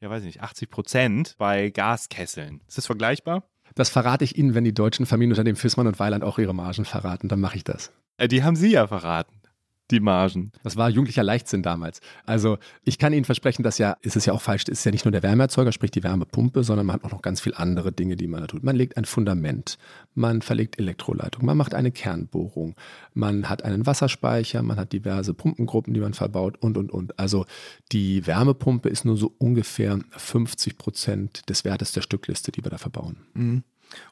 [0.00, 2.60] ja weiß ich nicht, 80 Prozent bei Gaskesseln.
[2.68, 3.44] Ist das vergleichbar?
[3.74, 7.28] Das verrate ich Ihnen, wenn die deutschen Familienunternehmen Fissmann und Weiland auch ihre Margen verraten,
[7.28, 7.92] dann mache ich das.
[8.16, 9.39] Äh, die haben Sie ja verraten
[9.90, 10.52] die Margen.
[10.62, 12.00] Das war jugendlicher Leichtsinn damals.
[12.24, 15.04] Also ich kann Ihnen versprechen, dass ja, ist es ja auch falsch, ist ja nicht
[15.04, 18.16] nur der Wärmeerzeuger, sprich die Wärmepumpe, sondern man hat auch noch ganz viele andere Dinge,
[18.16, 18.62] die man da tut.
[18.62, 19.78] Man legt ein Fundament,
[20.14, 22.74] man verlegt Elektroleitung, man macht eine Kernbohrung,
[23.14, 27.18] man hat einen Wasserspeicher, man hat diverse Pumpengruppen, die man verbaut und, und, und.
[27.18, 27.46] Also
[27.92, 32.78] die Wärmepumpe ist nur so ungefähr 50 Prozent des Wertes der Stückliste, die wir da
[32.78, 33.16] verbauen.
[33.34, 33.64] Mhm.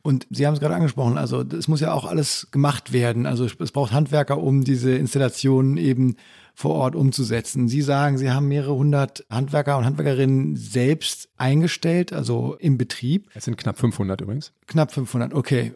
[0.03, 3.26] Und Sie haben es gerade angesprochen, also es muss ja auch alles gemacht werden.
[3.26, 6.16] Also es braucht Handwerker, um diese Installationen eben
[6.55, 7.68] vor Ort umzusetzen.
[7.68, 13.29] Sie sagen, Sie haben mehrere hundert Handwerker und Handwerkerinnen selbst eingestellt, also im Betrieb.
[13.35, 14.53] Es sind knapp 500 übrigens.
[14.66, 15.72] Knapp 500, okay.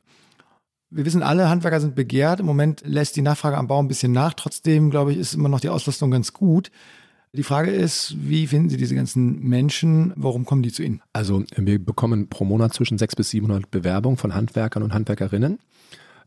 [0.90, 2.40] Wir wissen alle, Handwerker sind begehrt.
[2.40, 4.34] Im Moment lässt die Nachfrage am Bau ein bisschen nach.
[4.34, 6.70] Trotzdem, glaube ich, ist immer noch die Auslastung ganz gut.
[7.34, 10.12] Die Frage ist, wie finden Sie diese ganzen Menschen?
[10.16, 11.00] Warum kommen die zu Ihnen?
[11.14, 15.58] Also wir bekommen pro Monat zwischen 600 bis 700 Bewerbungen von Handwerkern und Handwerkerinnen.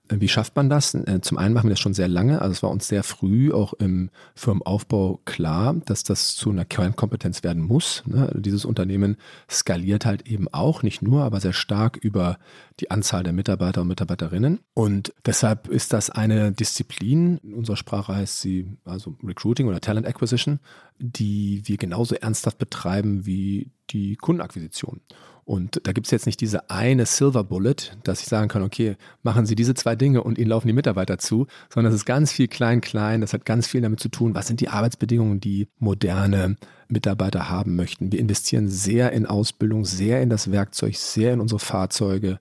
[0.10, 0.94] Wie schafft man das?
[0.94, 2.42] Äh, zum einen machen wir das schon sehr lange.
[2.42, 7.44] Also es war uns sehr früh auch im Firmenaufbau klar, dass das zu einer Kernkompetenz
[7.44, 8.04] werden muss.
[8.06, 8.32] Ne?
[8.36, 9.18] Dieses Unternehmen
[9.50, 12.38] skaliert halt eben auch, nicht nur, aber sehr stark über
[12.80, 14.60] die Anzahl der Mitarbeiter und Mitarbeiterinnen.
[14.76, 20.06] Und deshalb ist das eine Disziplin, in unserer Sprache heißt sie also Recruiting oder Talent
[20.06, 20.60] Acquisition,
[21.00, 25.02] die wir genauso ernsthaft betreiben wie die Kundenakquisition.
[25.46, 28.98] Und da gibt es jetzt nicht diese eine Silver Bullet, dass ich sagen kann, okay,
[29.22, 32.32] machen Sie diese zwei Dinge und Ihnen laufen die Mitarbeiter zu, sondern es ist ganz
[32.32, 33.22] viel klein, klein.
[33.22, 36.56] Das hat ganz viel damit zu tun, was sind die Arbeitsbedingungen, die moderne
[36.88, 38.12] Mitarbeiter haben möchten.
[38.12, 42.40] Wir investieren sehr in Ausbildung, sehr in das Werkzeug, sehr in unsere Fahrzeuge.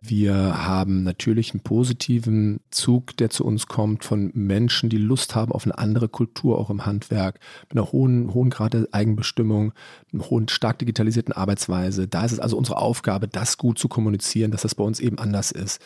[0.00, 0.34] Wir
[0.66, 5.64] haben natürlich einen positiven Zug, der zu uns kommt von Menschen, die Lust haben auf
[5.64, 9.72] eine andere Kultur, auch im Handwerk, mit einer hohen, hohen Grad der Eigenbestimmung,
[10.12, 12.06] einer hohen, stark digitalisierten Arbeitsweise.
[12.06, 15.18] Da ist es also unsere Aufgabe, das gut zu kommunizieren, dass das bei uns eben
[15.18, 15.80] anders ist.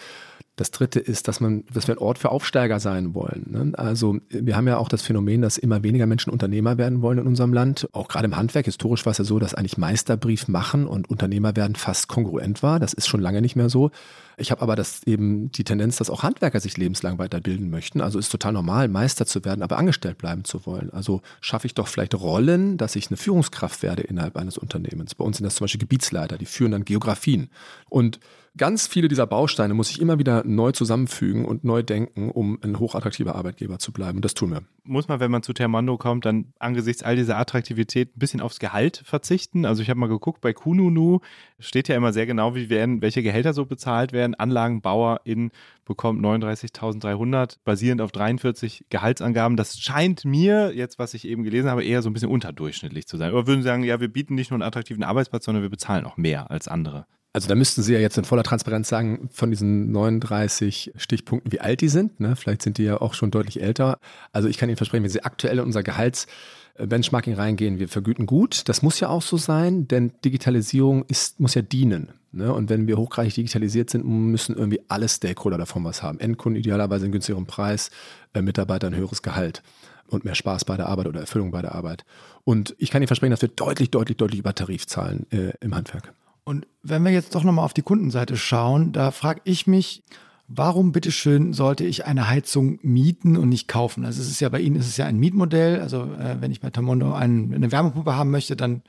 [0.61, 3.47] Das dritte ist, dass man, dass wir ein Ort für Aufsteiger sein wollen.
[3.49, 3.73] Ne?
[3.79, 7.27] Also wir haben ja auch das Phänomen, dass immer weniger Menschen Unternehmer werden wollen in
[7.27, 7.89] unserem Land.
[7.93, 8.67] Auch gerade im Handwerk.
[8.67, 12.79] Historisch war es ja so, dass eigentlich Meisterbrief machen und Unternehmer werden fast kongruent war.
[12.79, 13.91] Das ist schon lange nicht mehr so.
[14.37, 18.03] Ich habe aber das eben die Tendenz, dass auch Handwerker sich lebenslang weiterbilden möchten.
[18.03, 20.91] Also ist total normal, Meister zu werden, aber angestellt bleiben zu wollen.
[20.91, 25.15] Also schaffe ich doch vielleicht Rollen, dass ich eine Führungskraft werde innerhalb eines Unternehmens.
[25.15, 27.49] Bei uns sind das zum Beispiel Gebietsleiter, die führen dann Geografien.
[27.89, 28.21] Und
[28.57, 32.79] ganz viele dieser Bausteine muss ich immer wieder neu zusammenfügen und neu denken, um ein
[32.79, 34.19] hochattraktiver Arbeitgeber zu bleiben.
[34.19, 34.63] Und das tun wir.
[34.83, 38.59] Muss man, wenn man zu Termando kommt, dann angesichts all dieser Attraktivität ein bisschen aufs
[38.59, 39.65] Gehalt verzichten?
[39.65, 41.21] Also ich habe mal geguckt, bei Kununu
[41.59, 44.35] steht ja immer sehr genau, wie werden, welche Gehälter so bezahlt werden.
[44.35, 45.53] Anlagenbauer in
[45.85, 49.57] bekommt 39.300 basierend auf 43 Gehaltsangaben.
[49.57, 53.17] Das scheint mir, jetzt was ich eben gelesen habe, eher so ein bisschen unterdurchschnittlich zu
[53.17, 53.33] sein.
[53.33, 56.05] Oder würden Sie sagen, ja, wir bieten nicht nur einen attraktiven Arbeitsplatz, sondern wir bezahlen
[56.05, 57.07] auch mehr als andere?
[57.33, 61.61] Also da müssten Sie ja jetzt in voller Transparenz sagen, von diesen 39 Stichpunkten, wie
[61.61, 62.19] alt die sind.
[62.19, 62.35] Ne?
[62.35, 63.99] Vielleicht sind die ja auch schon deutlich älter.
[64.33, 68.69] Also ich kann Ihnen versprechen, wenn Sie aktuell in unser Gehaltsbenchmarking reingehen, wir vergüten gut.
[68.69, 72.09] Das muss ja auch so sein, denn Digitalisierung ist, muss ja dienen.
[72.33, 72.53] Ne?
[72.53, 76.19] Und wenn wir hochgradig digitalisiert sind, müssen irgendwie alle Stakeholder davon was haben.
[76.19, 77.93] Endkunden idealerweise einen günstigeren Preis,
[78.35, 79.63] äh, Mitarbeiter ein höheres Gehalt
[80.09, 82.05] und mehr Spaß bei der Arbeit oder Erfüllung bei der Arbeit.
[82.43, 85.77] Und ich kann Ihnen versprechen, dass wir deutlich, deutlich, deutlich über Tarif zahlen äh, im
[85.77, 86.13] Handwerk.
[86.45, 90.03] Und wenn wir jetzt doch nochmal auf die Kundenseite schauen, da frage ich mich,
[90.49, 94.05] warum bitteschön sollte ich eine Heizung mieten und nicht kaufen?
[94.05, 95.81] Also es ist ja bei Ihnen ist es ja ein Mietmodell.
[95.81, 98.83] Also äh, wenn ich bei Tamondo ein, eine Wärmepumpe haben möchte, dann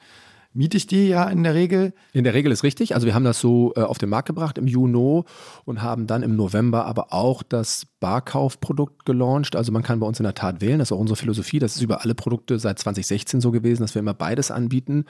[0.54, 1.94] miete ich die ja in der Regel.
[2.14, 2.96] In der Regel ist richtig.
[2.96, 5.24] Also wir haben das so äh, auf den Markt gebracht im Juni
[5.66, 9.56] und haben dann im November aber auch das Barkaufprodukt gelauncht.
[9.56, 10.80] Also man kann bei uns in der Tat wählen.
[10.80, 11.60] Das ist auch unsere Philosophie.
[11.60, 15.06] Das ist über alle Produkte seit 2016 so gewesen, dass wir immer beides anbieten.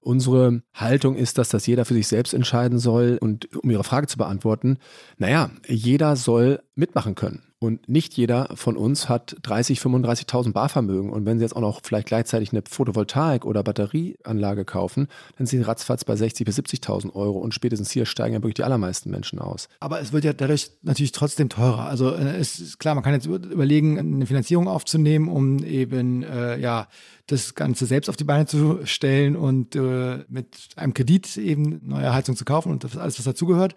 [0.00, 3.18] Unsere Haltung ist, dass das jeder für sich selbst entscheiden soll.
[3.20, 4.78] Und um Ihre Frage zu beantworten,
[5.18, 7.49] naja, jeder soll mitmachen können.
[7.62, 11.10] Und nicht jeder von uns hat 30, 35.000 Barvermögen.
[11.10, 15.58] Und wenn Sie jetzt auch noch vielleicht gleichzeitig eine Photovoltaik- oder Batterieanlage kaufen, dann sind
[15.58, 17.38] Sie ratzfatz bei 60.000 bis 70.000 Euro.
[17.38, 19.68] Und spätestens hier steigen ja wirklich die allermeisten Menschen aus.
[19.80, 21.84] Aber es wird ja dadurch natürlich trotzdem teurer.
[21.84, 26.58] Also äh, es ist klar, man kann jetzt überlegen, eine Finanzierung aufzunehmen, um eben äh,
[26.58, 26.88] ja
[27.26, 32.14] das Ganze selbst auf die Beine zu stellen und äh, mit einem Kredit eben neue
[32.14, 33.74] Heizung zu kaufen und das alles, was dazugehört.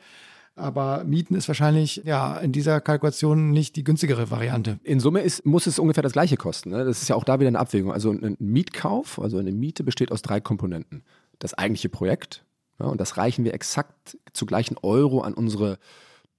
[0.56, 4.80] Aber Mieten ist wahrscheinlich ja in dieser Kalkulation nicht die günstigere Variante.
[4.84, 6.70] In Summe ist, muss es ungefähr das gleiche kosten.
[6.70, 6.86] Ne?
[6.86, 7.92] Das ist ja auch da wieder eine Abwägung.
[7.92, 11.04] Also ein Mietkauf, also eine Miete besteht aus drei Komponenten.
[11.40, 12.46] Das eigentliche Projekt,
[12.80, 15.80] ja, und das reichen wir exakt zu gleichen Euro an unsere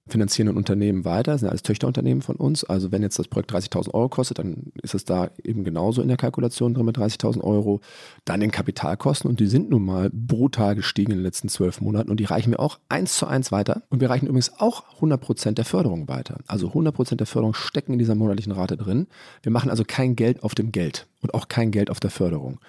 [0.07, 2.63] finanzierenden Unternehmen weiter, das sind alles Töchterunternehmen von uns.
[2.63, 6.07] Also wenn jetzt das Projekt 30.000 Euro kostet, dann ist es da eben genauso in
[6.07, 7.81] der Kalkulation drin mit 30.000 Euro.
[8.23, 12.11] Dann den Kapitalkosten und die sind nun mal brutal gestiegen in den letzten zwölf Monaten
[12.11, 13.81] und die reichen wir auch eins zu eins weiter.
[13.89, 16.37] Und wir reichen übrigens auch 100 Prozent der Förderung weiter.
[16.45, 19.07] Also 100 Prozent der Förderung stecken in dieser monatlichen Rate drin.
[19.41, 22.59] Wir machen also kein Geld auf dem Geld und auch kein Geld auf der Förderung.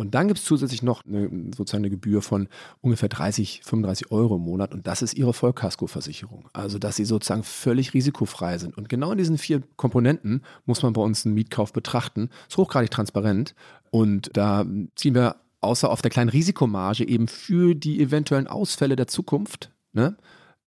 [0.00, 2.48] Und dann gibt es zusätzlich noch eine, sozusagen eine Gebühr von
[2.80, 6.48] ungefähr 30, 35 Euro im Monat und das ist ihre Vollkaskoversicherung.
[6.54, 8.78] Also, dass sie sozusagen völlig risikofrei sind.
[8.78, 12.30] Und genau in diesen vier Komponenten muss man bei uns einen Mietkauf betrachten.
[12.48, 13.54] Ist hochgradig transparent
[13.90, 14.64] und da
[14.96, 20.16] ziehen wir außer auf der kleinen Risikomarge eben für die eventuellen Ausfälle der Zukunft, ne,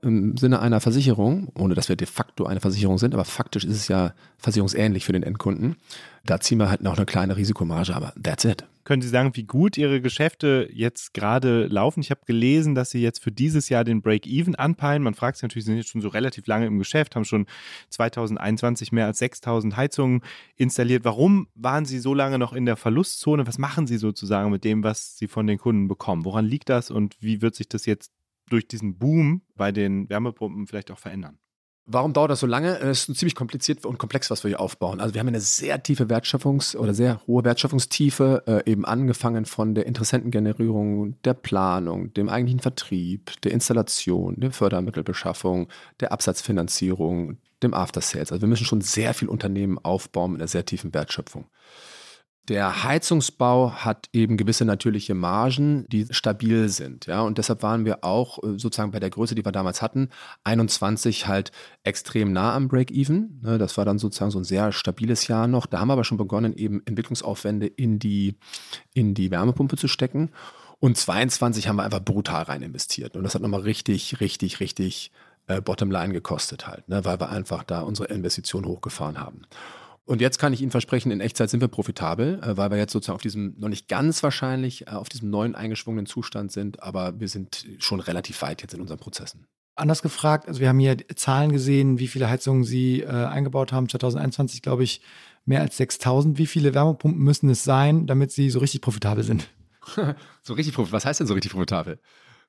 [0.03, 3.75] im Sinne einer Versicherung, ohne dass wir de facto eine Versicherung sind, aber faktisch ist
[3.75, 5.77] es ja versicherungsähnlich für den Endkunden.
[6.25, 8.65] Da ziehen wir halt noch eine kleine Risikomarge, aber that's it.
[8.83, 12.01] Können Sie sagen, wie gut Ihre Geschäfte jetzt gerade laufen?
[12.01, 15.03] Ich habe gelesen, dass Sie jetzt für dieses Jahr den Break-Even anpeilen.
[15.03, 17.45] Man fragt sich natürlich, Sie sind jetzt schon so relativ lange im Geschäft, haben schon
[17.89, 20.21] 2021 mehr als 6000 Heizungen
[20.57, 21.05] installiert.
[21.05, 23.47] Warum waren Sie so lange noch in der Verlustzone?
[23.47, 26.25] Was machen Sie sozusagen mit dem, was Sie von den Kunden bekommen?
[26.25, 28.11] Woran liegt das und wie wird sich das jetzt
[28.49, 31.39] durch diesen Boom bei den Wärmepumpen vielleicht auch verändern?
[31.85, 32.79] Warum dauert das so lange?
[32.79, 35.01] Es ist ziemlich kompliziert und komplex, was wir hier aufbauen.
[35.01, 39.75] Also wir haben eine sehr tiefe Wertschöpfungs- oder sehr hohe Wertschöpfungstiefe, äh, eben angefangen von
[39.75, 45.67] der Interessentengenerierung, der Planung, dem eigentlichen Vertrieb, der Installation, der Fördermittelbeschaffung,
[45.99, 48.31] der Absatzfinanzierung, dem After Sales.
[48.31, 51.47] Also wir müssen schon sehr viel Unternehmen aufbauen mit einer sehr tiefen Wertschöpfung.
[52.49, 57.05] Der Heizungsbau hat eben gewisse natürliche Margen, die stabil sind.
[57.05, 60.09] Ja, und deshalb waren wir auch äh, sozusagen bei der Größe, die wir damals hatten,
[60.43, 63.39] 21 halt extrem nah am Break-Even.
[63.41, 65.65] Ne, das war dann sozusagen so ein sehr stabiles Jahr noch.
[65.65, 68.35] Da haben wir aber schon begonnen, eben Entwicklungsaufwände in die,
[68.93, 70.31] in die Wärmepumpe zu stecken.
[70.81, 73.15] Und 22 haben wir einfach brutal rein investiert.
[73.15, 75.13] Und das hat nochmal richtig, richtig, richtig
[75.47, 79.43] äh, Bottomline gekostet halt, ne, weil wir einfach da unsere Investition hochgefahren haben.
[80.05, 82.91] Und jetzt kann ich Ihnen versprechen, in Echtzeit sind wir profitabel, äh, weil wir jetzt
[82.91, 87.19] sozusagen auf diesem, noch nicht ganz wahrscheinlich, äh, auf diesem neuen eingeschwungenen Zustand sind, aber
[87.19, 89.47] wir sind schon relativ weit jetzt in unseren Prozessen.
[89.75, 93.89] Anders gefragt, also wir haben hier Zahlen gesehen, wie viele Heizungen Sie äh, eingebaut haben.
[93.89, 95.01] 2021, glaube ich,
[95.45, 96.37] mehr als 6000.
[96.37, 99.49] Wie viele Wärmepumpen müssen es sein, damit Sie so richtig profitabel sind?
[100.43, 100.93] so richtig profitabel?
[100.97, 101.99] Was heißt denn so richtig profitabel?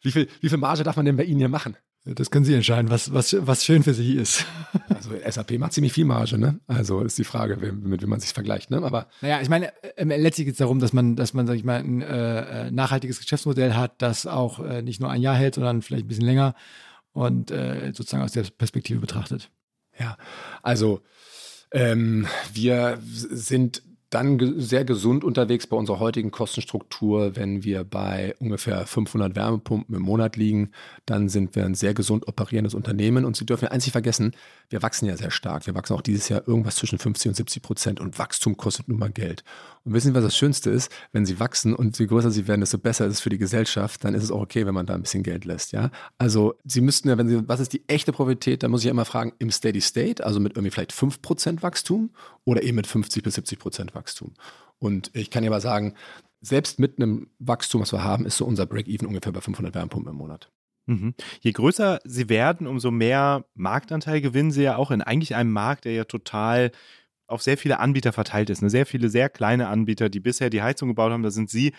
[0.03, 1.77] Wie viel, wie viel Marge darf man denn bei Ihnen hier machen?
[2.07, 4.45] Das können Sie entscheiden, was, was, was schön für Sie ist.
[4.89, 6.61] Also SAP macht ziemlich viel Marge, ne?
[6.67, 8.83] Also ist die Frage, mit wem man sich vergleicht, ne?
[8.83, 11.65] Aber naja, ich meine, äh, letztlich geht es darum, dass man, dass man, sag ich
[11.65, 15.57] mal, ein äh, äh, nachhaltiges Geschäftsmodell hat, das auch äh, nicht nur ein Jahr hält,
[15.57, 16.55] sondern vielleicht ein bisschen länger
[17.13, 19.51] und äh, sozusagen aus der Perspektive betrachtet.
[19.99, 20.17] Ja,
[20.63, 21.03] also
[21.71, 23.83] ähm, wir sind
[24.15, 27.35] dann sehr gesund unterwegs bei unserer heutigen Kostenstruktur.
[27.35, 30.71] Wenn wir bei ungefähr 500 Wärmepumpen im Monat liegen,
[31.05, 33.25] dann sind wir ein sehr gesund operierendes Unternehmen.
[33.25, 34.33] Und Sie dürfen nicht vergessen,
[34.69, 35.67] wir wachsen ja sehr stark.
[35.67, 38.99] Wir wachsen auch dieses Jahr irgendwas zwischen 50 und 70 Prozent und Wachstum kostet nun
[38.99, 39.45] mal Geld.
[39.85, 40.91] Und wissen Sie, was das Schönste ist?
[41.12, 44.05] Wenn Sie wachsen und je größer Sie werden, desto besser ist es für die Gesellschaft,
[44.05, 45.73] dann ist es auch okay, wenn man da ein bisschen Geld lässt.
[45.73, 45.91] Ja?
[46.19, 48.91] Also Sie müssten ja, wenn Sie, was ist die echte Profität, dann muss ich ja
[48.91, 52.11] immer fragen, im Steady State, also mit irgendwie vielleicht 5 Prozent Wachstum
[52.45, 54.35] oder eben mit 50 bis 70 Prozent Wachstum.
[54.79, 55.95] Und ich kann ja mal sagen,
[56.41, 60.12] selbst mit einem Wachstum, was wir haben, ist so unser Break-Even ungefähr bei 500 Wärmepumpen
[60.12, 60.51] im Monat.
[60.87, 61.14] Mhm.
[61.41, 65.87] Je größer sie werden, umso mehr Marktanteil gewinnen sie ja auch in eigentlich einem Markt,
[65.87, 66.72] der ja total
[67.26, 68.62] auf sehr viele Anbieter verteilt ist.
[68.62, 68.70] Ne?
[68.70, 71.72] Sehr viele sehr kleine Anbieter, die bisher die Heizung gebaut haben, da sind sie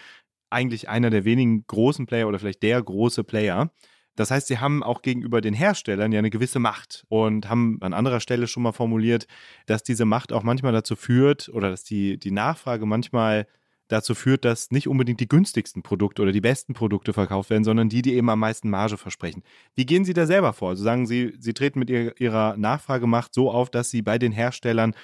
[0.49, 3.71] eigentlich einer der wenigen großen Player oder vielleicht der große Player.
[4.15, 7.93] Das heißt, sie haben auch gegenüber den Herstellern ja eine gewisse Macht und haben an
[7.93, 9.27] anderer Stelle schon mal formuliert,
[9.65, 13.45] dass diese Macht auch manchmal dazu führt oder dass die, die Nachfrage manchmal
[13.87, 17.89] dazu führt, dass nicht unbedingt die günstigsten Produkte oder die besten Produkte verkauft werden, sondern
[17.89, 19.43] die, die eben am meisten Marge versprechen.
[19.75, 20.69] Wie gehen Sie da selber vor?
[20.69, 24.95] Also sagen Sie, Sie treten mit Ihrer Nachfragemacht so auf, dass Sie bei den Herstellern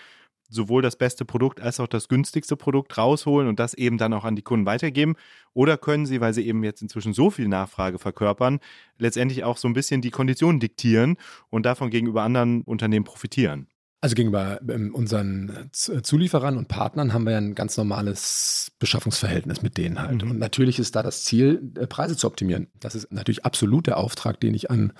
[0.51, 4.25] sowohl das beste Produkt als auch das günstigste Produkt rausholen und das eben dann auch
[4.25, 5.15] an die Kunden weitergeben?
[5.53, 8.59] Oder können sie, weil sie eben jetzt inzwischen so viel Nachfrage verkörpern,
[8.97, 11.17] letztendlich auch so ein bisschen die Konditionen diktieren
[11.49, 13.67] und davon gegenüber anderen Unternehmen profitieren?
[14.03, 19.77] Also gegenüber ähm, unseren Zulieferern und Partnern haben wir ja ein ganz normales Beschaffungsverhältnis mit
[19.77, 20.23] denen halt.
[20.23, 20.31] Mhm.
[20.31, 22.67] Und natürlich ist da das Ziel, äh, Preise zu optimieren.
[22.79, 24.93] Das ist natürlich absolut der Auftrag, den ich an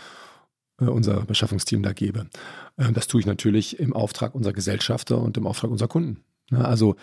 [0.79, 2.27] äh, unser Beschaffungsteam da gebe.
[2.77, 6.23] Äh, das tue ich natürlich im Auftrag unserer Gesellschafter und im Auftrag unserer Kunden.
[6.51, 6.95] Also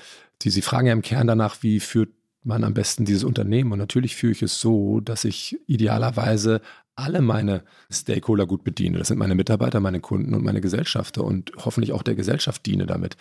[0.43, 2.11] die, Sie fragen ja im Kern danach, wie führt
[2.45, 3.73] man am besten dieses Unternehmen?
[3.73, 6.61] Und natürlich führe ich es so, dass ich idealerweise
[6.99, 8.99] alle meine Stakeholder gut bediene.
[8.99, 12.87] Das sind meine Mitarbeiter, meine Kunden und meine Gesellschafter und hoffentlich auch der Gesellschaft diene
[12.87, 13.17] damit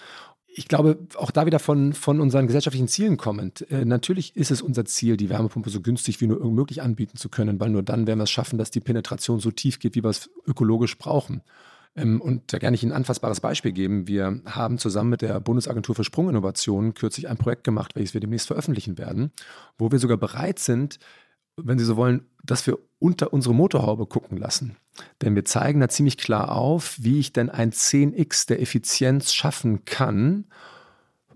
[0.58, 3.70] ich glaube, auch da wieder von, von unseren gesellschaftlichen Zielen kommend.
[3.70, 7.30] Äh, natürlich ist es unser Ziel, die Wärmepumpe so günstig wie nur möglich anbieten zu
[7.30, 10.04] können, weil nur dann werden wir es schaffen, dass die Penetration so tief geht, wie
[10.04, 11.44] wir es ökologisch brauchen.
[11.96, 14.08] Ähm, und da kann ich Ihnen ein anfassbares Beispiel geben.
[14.08, 18.48] Wir haben zusammen mit der Bundesagentur für Sprunginnovation kürzlich ein Projekt gemacht, welches wir demnächst
[18.48, 19.32] veröffentlichen werden,
[19.78, 20.98] wo wir sogar bereit sind,
[21.58, 24.78] wenn Sie so wollen, dass wir unter unsere Motorhaube gucken lassen.
[25.22, 29.86] Denn wir zeigen da ziemlich klar auf, wie ich denn ein 10x der Effizienz schaffen
[29.86, 30.46] kann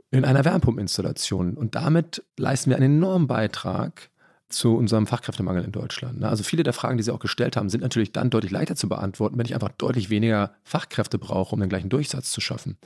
[0.10, 1.56] in einer Wärmepumpeninstallation.
[1.56, 4.10] Und damit leisten wir einen enormen Beitrag
[4.50, 6.24] zu unserem Fachkräftemangel in Deutschland.
[6.24, 8.90] Also viele der Fragen, die Sie auch gestellt haben, sind natürlich dann deutlich leichter zu
[8.90, 12.78] beantworten, wenn ich einfach deutlich weniger Fachkräfte brauche, um den gleichen Durchsatz zu schaffen.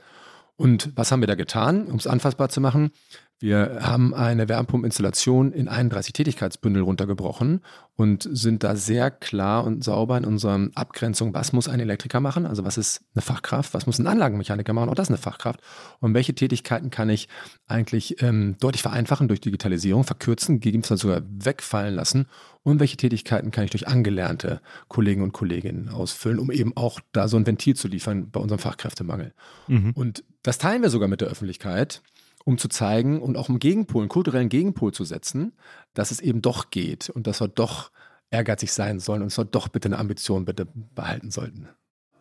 [0.56, 2.90] Und was haben wir da getan, um es anfassbar zu machen?
[3.38, 7.60] Wir haben eine Wärmepumpeninstallation in 31 Tätigkeitsbündel runtergebrochen
[7.94, 12.46] und sind da sehr klar und sauber in unserer Abgrenzung, was muss ein Elektriker machen,
[12.46, 15.60] also was ist eine Fachkraft, was muss ein Anlagenmechaniker machen, auch das ist eine Fachkraft.
[16.00, 17.28] Und welche Tätigkeiten kann ich
[17.66, 22.28] eigentlich ähm, deutlich vereinfachen durch Digitalisierung, verkürzen, gegebenenfalls sogar wegfallen lassen?
[22.62, 27.28] Und welche Tätigkeiten kann ich durch angelernte Kollegen und Kolleginnen ausfüllen, um eben auch da
[27.28, 29.34] so ein Ventil zu liefern bei unserem Fachkräftemangel.
[29.68, 29.92] Mhm.
[29.92, 32.00] Und das teilen wir sogar mit der Öffentlichkeit
[32.46, 35.52] um zu zeigen und auch einen Gegenpol, einen kulturellen Gegenpol zu setzen,
[35.94, 37.90] dass es eben doch geht und dass wir doch
[38.30, 41.68] ehrgeizig sein sollen und dass wir doch bitte eine Ambition bitte behalten sollten.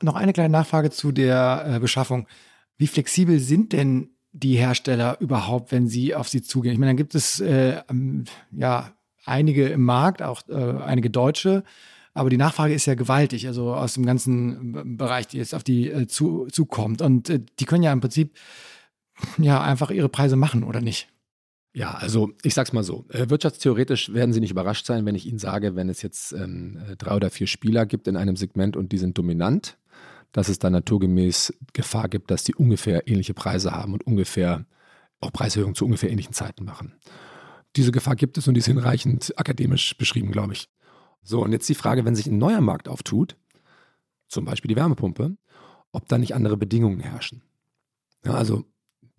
[0.01, 2.28] Noch eine kleine Nachfrage zu der äh, Beschaffung.
[2.76, 6.73] Wie flexibel sind denn die Hersteller überhaupt, wenn sie auf sie zugehen?
[6.73, 7.84] Ich meine, dann gibt es äh,
[8.51, 8.91] ja
[9.26, 11.63] einige im Markt, auch äh, einige deutsche.
[12.15, 15.91] Aber die Nachfrage ist ja gewaltig, also aus dem ganzen Bereich, die jetzt auf die
[15.91, 17.03] äh, zu, zukommt.
[17.03, 18.34] Und äh, die können ja im Prinzip
[19.38, 21.09] ja einfach ihre Preise machen, oder nicht?
[21.74, 23.05] Ja, also ich sag's mal so.
[23.09, 26.80] Äh, wirtschaftstheoretisch werden Sie nicht überrascht sein, wenn ich Ihnen sage, wenn es jetzt ähm,
[26.97, 29.78] drei oder vier Spieler gibt in einem Segment und die sind dominant,
[30.32, 34.66] dass es dann naturgemäß Gefahr gibt, dass die ungefähr ähnliche Preise haben und ungefähr
[35.20, 36.93] auch Preiserhöhungen zu ungefähr ähnlichen Zeiten machen.
[37.76, 40.70] Diese Gefahr gibt es und die ist hinreichend akademisch beschrieben, glaube ich.
[41.24, 43.36] So, und jetzt die Frage, wenn sich ein neuer Markt auftut,
[44.30, 45.36] zum Beispiel die Wärmepumpe,
[45.91, 47.41] ob da nicht andere Bedingungen herrschen.
[48.24, 48.66] Ja, also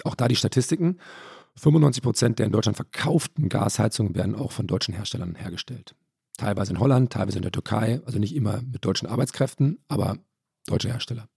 [0.05, 0.99] auch da die Statistiken.
[1.57, 5.95] 95 Prozent der in Deutschland verkauften Gasheizungen werden auch von deutschen Herstellern hergestellt.
[6.37, 10.19] Teilweise in Holland, teilweise in der Türkei, also nicht immer mit deutschen Arbeitskräften, aber
[10.67, 11.29] deutsche Hersteller.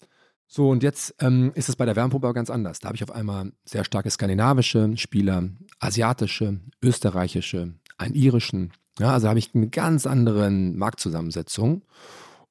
[0.52, 2.80] So, und jetzt ähm, ist es bei der Wärmepumpe aber ganz anders.
[2.80, 5.48] Da habe ich auf einmal sehr starke skandinavische Spieler,
[5.80, 8.74] asiatische, österreichische, einen irischen.
[8.98, 11.84] Ja, also habe ich eine ganz andere Marktzusammensetzung.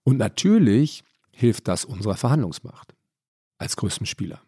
[0.05, 1.03] Und natürlich
[1.33, 2.95] hilft das unserer Verhandlungsmacht
[3.59, 4.41] als größtem Spieler.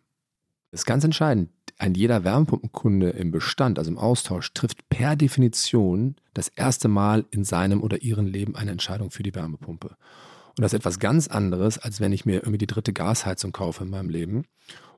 [0.73, 1.51] Ist ganz entscheidend.
[1.79, 7.45] Ein jeder Wärmepumpenkunde im Bestand, also im Austausch, trifft per Definition das erste Mal in
[7.45, 9.89] seinem oder ihrem Leben eine Entscheidung für die Wärmepumpe.
[9.89, 13.83] Und das ist etwas ganz anderes, als wenn ich mir irgendwie die dritte Gasheizung kaufe
[13.85, 14.45] in meinem Leben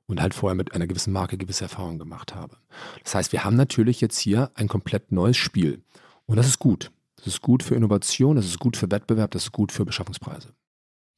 [0.07, 2.57] und halt vorher mit einer gewissen Marke gewisse Erfahrungen gemacht habe.
[3.05, 5.85] Das heißt, wir haben natürlich jetzt hier ein komplett neues Spiel.
[6.27, 6.91] Und das ist gut.
[7.16, 10.53] Das ist gut für Innovation, das ist gut für Wettbewerb, das ist gut für Beschaffungspreise.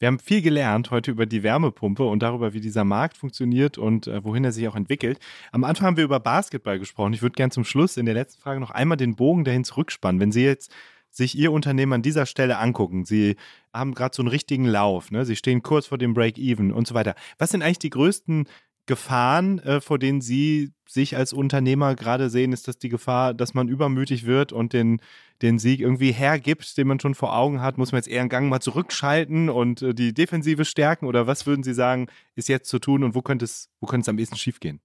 [0.05, 4.07] Wir haben viel gelernt heute über die Wärmepumpe und darüber, wie dieser Markt funktioniert und
[4.07, 5.19] äh, wohin er sich auch entwickelt.
[5.51, 7.15] Am Anfang haben wir über Basketball gesprochen.
[7.15, 10.21] Ich würde gerne zum Schluss in der letzten Frage noch einmal den Bogen dahin zurückspannen.
[10.21, 10.71] Wenn Sie jetzt
[11.09, 13.07] sich Ihr Unternehmen an dieser Stelle angucken.
[13.07, 13.37] Sie
[13.73, 15.25] haben gerade so einen richtigen Lauf, ne?
[15.25, 17.15] Sie stehen kurz vor dem Break-Even und so weiter.
[17.39, 18.47] Was sind eigentlich die größten
[18.87, 22.53] Gefahren, äh, vor denen Sie sich als Unternehmer gerade sehen?
[22.53, 25.01] Ist das die Gefahr, dass man übermütig wird und den,
[25.43, 27.79] den Sieg irgendwie hergibt, den man schon vor Augen hat?
[27.79, 31.07] Muss man jetzt eher einen Gang mal zurückschalten und äh, die Defensive stärken?
[31.07, 34.03] Oder was würden Sie sagen, ist jetzt zu tun und wo könnte es, wo könnte
[34.05, 34.81] es am ehesten schiefgehen?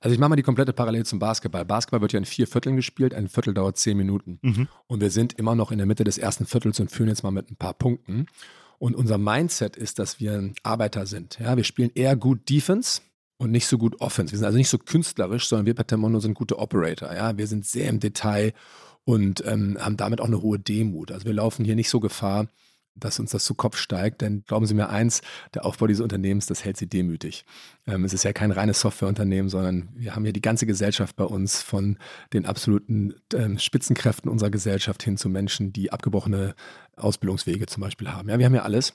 [0.00, 1.64] Also ich mache mal die komplette Parallele zum Basketball.
[1.64, 4.40] Basketball wird ja in vier Vierteln gespielt, ein Viertel dauert zehn Minuten.
[4.42, 4.68] Mhm.
[4.88, 7.30] Und wir sind immer noch in der Mitte des ersten Viertels und führen jetzt mal
[7.30, 8.26] mit ein paar Punkten.
[8.78, 11.38] Und unser Mindset ist, dass wir Arbeiter sind.
[11.38, 13.00] Ja, wir spielen eher gut Defense
[13.42, 14.32] und nicht so gut Offense.
[14.32, 17.12] Wir sind also nicht so künstlerisch, sondern wir bei Temono sind gute Operator.
[17.12, 18.52] Ja, wir sind sehr im Detail
[19.04, 21.10] und ähm, haben damit auch eine hohe Demut.
[21.10, 22.46] Also wir laufen hier nicht so Gefahr,
[22.94, 24.20] dass uns das zu Kopf steigt.
[24.20, 25.22] Denn glauben Sie mir eins,
[25.54, 27.44] der Aufbau dieses Unternehmens, das hält Sie demütig.
[27.84, 31.24] Ähm, es ist ja kein reines Softwareunternehmen, sondern wir haben hier die ganze Gesellschaft bei
[31.24, 31.98] uns von
[32.32, 36.54] den absoluten ähm, Spitzenkräften unserer Gesellschaft hin zu Menschen, die abgebrochene
[36.94, 38.28] Ausbildungswege zum Beispiel haben.
[38.28, 38.94] Ja, wir haben ja alles.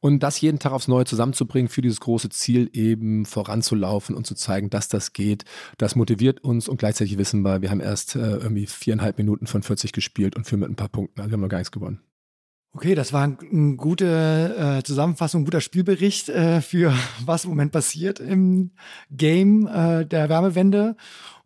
[0.00, 4.34] Und das jeden Tag aufs Neue zusammenzubringen für dieses große Ziel eben voranzulaufen und zu
[4.34, 5.44] zeigen, dass das geht,
[5.76, 9.62] das motiviert uns und gleichzeitig wissen wir, wir haben erst äh, irgendwie viereinhalb Minuten von
[9.62, 11.20] 40 gespielt und führen mit ein paar Punkten.
[11.20, 12.00] Also wir haben noch gar nichts gewonnen.
[12.72, 16.94] Okay, das war eine gute äh, Zusammenfassung, ein guter Spielbericht äh, für
[17.24, 18.70] was im Moment passiert im
[19.10, 20.96] Game äh, der Wärmewende.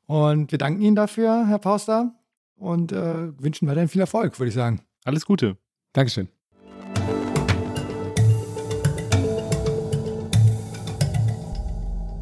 [0.06, 2.14] Und wir danken Ihnen dafür, Herr Pauster,
[2.56, 4.82] und äh, wünschen weiterhin viel Erfolg, würde ich sagen.
[5.04, 5.56] Alles Gute.
[5.94, 6.33] Dankeschön.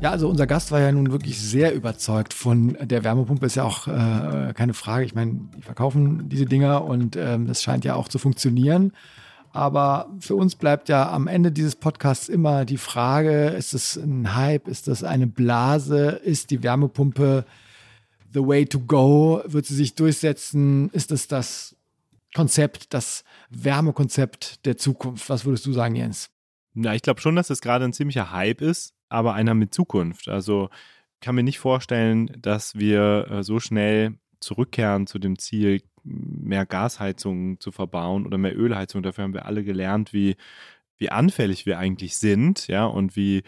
[0.02, 3.46] Ja, also unser Gast war ja nun wirklich sehr überzeugt von der Wärmepumpe.
[3.46, 5.04] Ist ja auch äh, keine Frage.
[5.04, 8.92] Ich meine, die verkaufen diese Dinger und ähm, das scheint ja auch zu funktionieren.
[9.52, 14.34] Aber für uns bleibt ja am Ende dieses Podcasts immer die Frage, ist es ein
[14.34, 17.44] Hype, ist das eine Blase, ist die Wärmepumpe
[18.34, 21.76] the way to go, wird sie sich durchsetzen, ist es das
[22.34, 25.28] Konzept, das Wärmekonzept der Zukunft?
[25.28, 26.28] Was würdest du sagen, Jens?
[26.74, 30.28] Na, ich glaube schon, dass es gerade ein ziemlicher Hype ist aber einer mit Zukunft.
[30.28, 30.70] Also
[31.20, 37.60] kann mir nicht vorstellen, dass wir äh, so schnell zurückkehren zu dem Ziel, mehr Gasheizungen
[37.60, 39.04] zu verbauen oder mehr Ölheizungen.
[39.04, 40.34] Dafür haben wir alle gelernt, wie,
[40.96, 43.42] wie anfällig wir eigentlich sind, ja, und wie,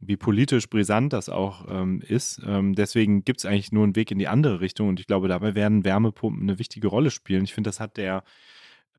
[0.00, 2.40] wie politisch brisant das auch ähm, ist.
[2.46, 5.28] Ähm, deswegen gibt es eigentlich nur einen Weg in die andere Richtung und ich glaube,
[5.28, 7.44] dabei werden Wärmepumpen eine wichtige Rolle spielen.
[7.44, 8.22] Ich finde, das hat der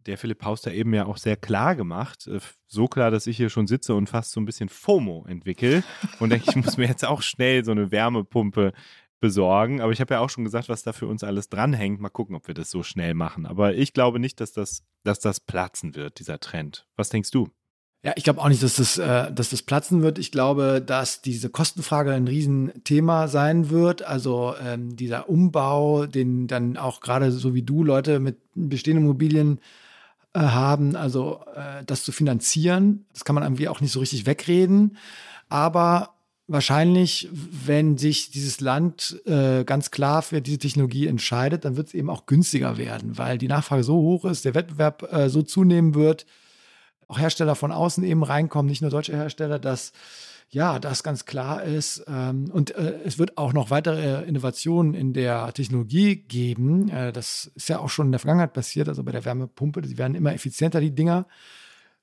[0.10, 2.28] der Philipp Hauster eben ja auch sehr klar gemacht.
[2.28, 5.84] Äh, so klar, dass ich hier schon sitze und fast so ein bisschen FOMO entwickle
[6.20, 8.74] und denke, ich muss mir jetzt auch schnell so eine Wärmepumpe
[9.20, 9.82] besorgen.
[9.82, 12.00] Aber ich habe ja auch schon gesagt, was da für uns alles dranhängt.
[12.00, 13.46] Mal gucken, ob wir das so schnell machen.
[13.46, 16.88] Aber ich glaube nicht, dass das, dass das platzen wird, dieser Trend.
[16.96, 17.50] Was denkst du?
[18.02, 20.20] Ja, ich glaube auch nicht, dass das, äh, dass das platzen wird.
[20.20, 24.04] Ich glaube, dass diese Kostenfrage ein Riesenthema sein wird.
[24.04, 29.60] Also ähm, dieser Umbau, den dann auch gerade so wie du Leute mit bestehenden Immobilien
[30.34, 33.06] äh, haben, also äh, das zu finanzieren.
[33.14, 34.98] Das kann man irgendwie auch nicht so richtig wegreden.
[35.50, 36.16] Aber
[36.48, 41.94] wahrscheinlich, wenn sich dieses Land äh, ganz klar für diese Technologie entscheidet, dann wird es
[41.94, 45.94] eben auch günstiger werden, weil die Nachfrage so hoch ist, der Wettbewerb äh, so zunehmen
[45.94, 46.26] wird,
[47.08, 49.94] auch Hersteller von außen eben reinkommen, nicht nur deutsche Hersteller, dass
[50.52, 52.04] ja, das ganz klar ist.
[52.08, 56.90] Ähm, und äh, es wird auch noch weitere Innovationen in der Technologie geben.
[56.90, 59.98] Äh, das ist ja auch schon in der Vergangenheit passiert, also bei der Wärmepumpe, die
[59.98, 61.28] werden immer effizienter, die Dinger,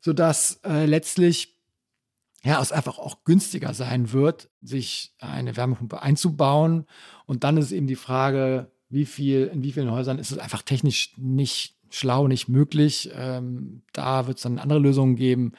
[0.00, 1.56] sodass äh, letztlich
[2.44, 6.86] ja, es einfach auch günstiger sein wird, sich eine Wärmepumpe einzubauen.
[7.26, 10.62] Und dann ist eben die Frage, wie viel, in wie vielen Häusern ist es einfach
[10.62, 13.10] technisch nicht schlau, nicht möglich.
[13.14, 15.52] Ähm, da wird es dann andere Lösungen geben.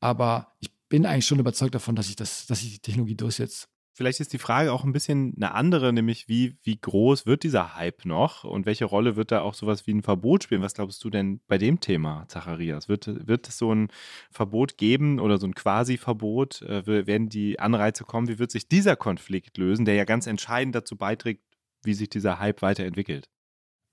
[0.00, 3.70] Aber ich bin eigentlich schon überzeugt davon, dass sich das, dass sich die Technologie durchsetzt.
[3.94, 7.76] Vielleicht ist die Frage auch ein bisschen eine andere, nämlich wie, wie groß wird dieser
[7.76, 10.60] Hype noch und welche Rolle wird da auch sowas wie ein Verbot spielen?
[10.60, 12.90] Was glaubst du denn bei dem Thema, Zacharias?
[12.90, 13.88] Wird, wird es so ein
[14.30, 16.60] Verbot geben oder so ein Quasi-Verbot?
[16.60, 18.28] Äh, werden die Anreize kommen?
[18.28, 21.42] Wie wird sich dieser Konflikt lösen, der ja ganz entscheidend dazu beiträgt,
[21.82, 23.30] wie sich dieser Hype weiterentwickelt?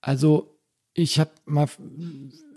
[0.02, 0.59] Also
[0.94, 1.68] ich habe mal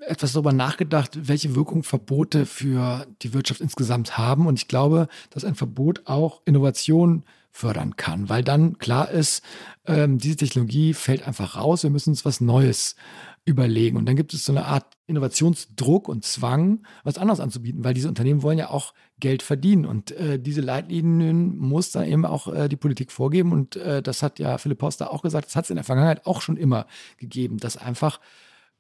[0.07, 4.47] etwas darüber nachgedacht, welche Wirkung Verbote für die Wirtschaft insgesamt haben.
[4.47, 9.43] Und ich glaube, dass ein Verbot auch Innovation fördern kann, weil dann klar ist,
[9.87, 12.97] ähm, diese Technologie fällt einfach raus, wir müssen uns was Neues
[13.45, 13.97] überlegen.
[13.97, 18.09] Und dann gibt es so eine Art Innovationsdruck und Zwang, was anderes anzubieten, weil diese
[18.09, 19.87] Unternehmen wollen ja auch Geld verdienen.
[19.87, 23.53] Und äh, diese Leitlinien muss dann eben auch äh, die Politik vorgeben.
[23.53, 26.27] Und äh, das hat ja Philipp Poster auch gesagt, das hat es in der Vergangenheit
[26.27, 26.87] auch schon immer
[27.19, 28.21] gegeben, dass einfach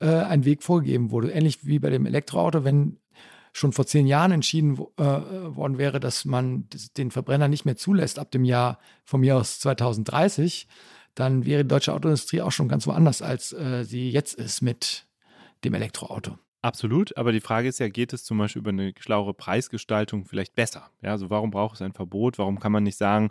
[0.00, 1.30] äh, ein Weg vorgegeben wurde.
[1.30, 2.98] Ähnlich wie bei dem Elektroauto, wenn
[3.52, 6.66] schon vor zehn Jahren entschieden äh, worden wäre, dass man
[6.96, 10.66] den Verbrenner nicht mehr zulässt ab dem Jahr von mir aus 2030,
[11.14, 15.06] dann wäre die deutsche Autoindustrie auch schon ganz woanders, als äh, sie jetzt ist mit
[15.64, 16.36] dem Elektroauto.
[16.62, 20.54] Absolut, aber die Frage ist ja, geht es zum Beispiel über eine schlauere Preisgestaltung vielleicht
[20.54, 20.90] besser?
[21.02, 22.38] Ja, also warum braucht es ein Verbot?
[22.38, 23.30] Warum kann man nicht sagen,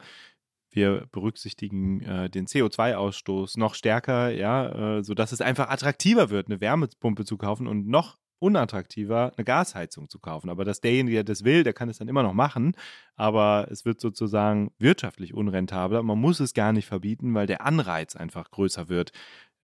[0.69, 6.59] wir berücksichtigen äh, den CO2-Ausstoß noch stärker, ja, äh, sodass es einfach attraktiver wird, eine
[6.59, 10.49] Wärmepumpe zu kaufen und noch unattraktiver, eine Gasheizung zu kaufen.
[10.49, 12.73] Aber dass derjenige, der das will, der kann es dann immer noch machen.
[13.15, 16.03] Aber es wird sozusagen wirtschaftlich unrentabler.
[16.03, 19.11] Man muss es gar nicht verbieten, weil der Anreiz einfach größer wird,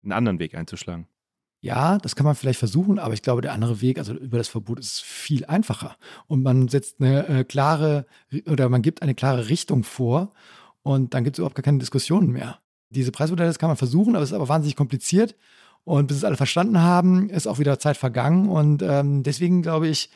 [0.02, 1.08] einen anderen Weg einzuschlagen.
[1.60, 4.48] Ja, das kann man vielleicht versuchen, aber ich glaube, der andere Weg, also über das
[4.48, 5.96] Verbot, ist viel einfacher.
[6.26, 8.06] Und man setzt eine äh, klare
[8.46, 10.32] oder man gibt eine klare Richtung vor
[10.82, 12.60] und dann gibt es überhaupt gar keine Diskussionen mehr.
[12.90, 15.34] Diese Preismodelle, das kann man versuchen, aber es ist aber wahnsinnig kompliziert.
[15.82, 18.48] Und bis es alle verstanden haben, ist auch wieder Zeit vergangen.
[18.48, 20.10] Und ähm, deswegen glaube ich,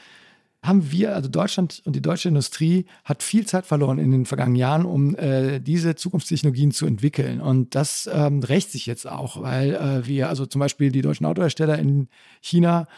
[0.62, 4.56] haben wir, also Deutschland und die deutsche Industrie hat viel Zeit verloren in den vergangenen
[4.56, 7.40] Jahren, um äh, diese Zukunftstechnologien zu entwickeln.
[7.40, 11.24] Und das ähm, rächt sich jetzt auch, weil äh, wir, also zum Beispiel die deutschen
[11.24, 12.08] Autohersteller in
[12.42, 12.88] China,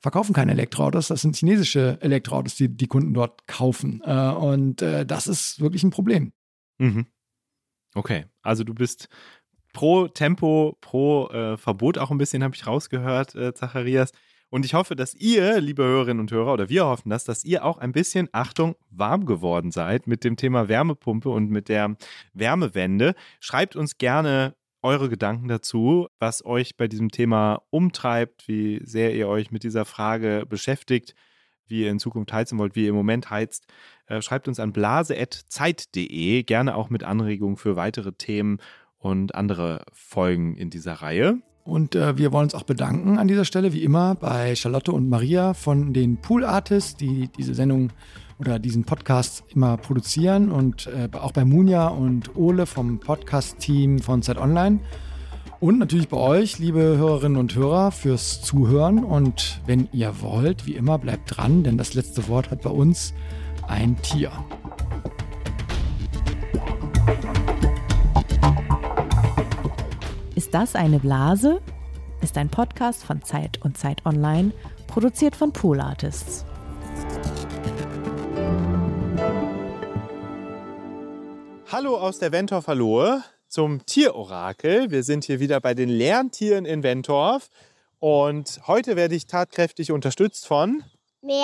[0.00, 4.02] verkaufen keine Elektroautos, das sind chinesische Elektroautos, die die Kunden dort kaufen.
[4.04, 6.32] Äh, und äh, das ist wirklich ein Problem.
[6.78, 7.06] Mhm.
[7.94, 9.08] Okay, also du bist
[9.72, 14.10] pro Tempo, pro äh, Verbot auch ein bisschen, habe ich rausgehört, äh, Zacharias.
[14.54, 17.64] Und ich hoffe, dass ihr, liebe Hörerinnen und Hörer, oder wir hoffen das, dass ihr
[17.64, 21.96] auch ein bisschen, Achtung, warm geworden seid mit dem Thema Wärmepumpe und mit der
[22.34, 23.16] Wärmewende.
[23.40, 29.26] Schreibt uns gerne eure Gedanken dazu, was euch bei diesem Thema umtreibt, wie sehr ihr
[29.26, 31.16] euch mit dieser Frage beschäftigt,
[31.66, 33.66] wie ihr in Zukunft heizen wollt, wie ihr im Moment heizt.
[34.06, 38.58] Äh, schreibt uns an blase.zeit.de, gerne auch mit Anregungen für weitere Themen
[38.98, 41.42] und andere Folgen in dieser Reihe.
[41.64, 45.08] Und äh, wir wollen uns auch bedanken an dieser Stelle, wie immer, bei Charlotte und
[45.08, 47.90] Maria von den Pool Artists, die diese Sendung
[48.38, 54.20] oder diesen Podcast immer produzieren und äh, auch bei Munja und Ole vom Podcast-Team von
[54.20, 54.80] Zeit Online.
[55.58, 59.02] Und natürlich bei euch, liebe Hörerinnen und Hörer, fürs Zuhören.
[59.02, 63.14] Und wenn ihr wollt, wie immer, bleibt dran, denn das letzte Wort hat bei uns
[63.66, 64.30] ein Tier.
[70.36, 71.60] Ist das eine Blase?
[72.20, 74.50] Ist ein Podcast von Zeit und Zeit Online,
[74.88, 76.44] produziert von Pool Artists.
[81.70, 84.90] Hallo aus der Wentorf Hallohe zum Tierorakel.
[84.90, 87.48] Wir sind hier wieder bei den Lerntieren in Wentorf
[88.00, 90.82] und heute werde ich tatkräftig unterstützt von
[91.22, 91.38] Merle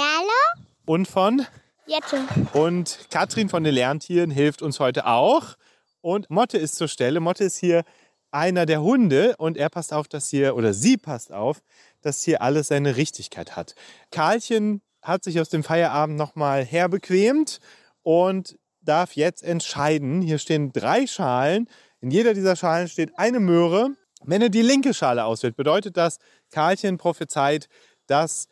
[0.84, 1.46] und von
[1.86, 2.24] Jette.
[2.54, 5.54] Und Katrin von den Lerntieren hilft uns heute auch.
[6.00, 7.20] Und Motte ist zur Stelle.
[7.20, 7.84] Motte ist hier
[8.30, 11.62] einer der Hunde und er passt auf, dass hier, oder sie passt auf,
[12.02, 13.74] dass hier alles seine Richtigkeit hat.
[14.10, 17.58] Karlchen hat sich aus dem Feierabend nochmal herbequemt
[18.02, 20.22] und darf jetzt entscheiden.
[20.22, 21.68] Hier stehen drei Schalen.
[22.00, 23.90] In jeder dieser Schalen steht eine Möhre.
[24.22, 26.18] Wenn er die linke Schale auswählt, bedeutet das,
[26.50, 27.68] Karlchen prophezeit,
[28.06, 28.48] dass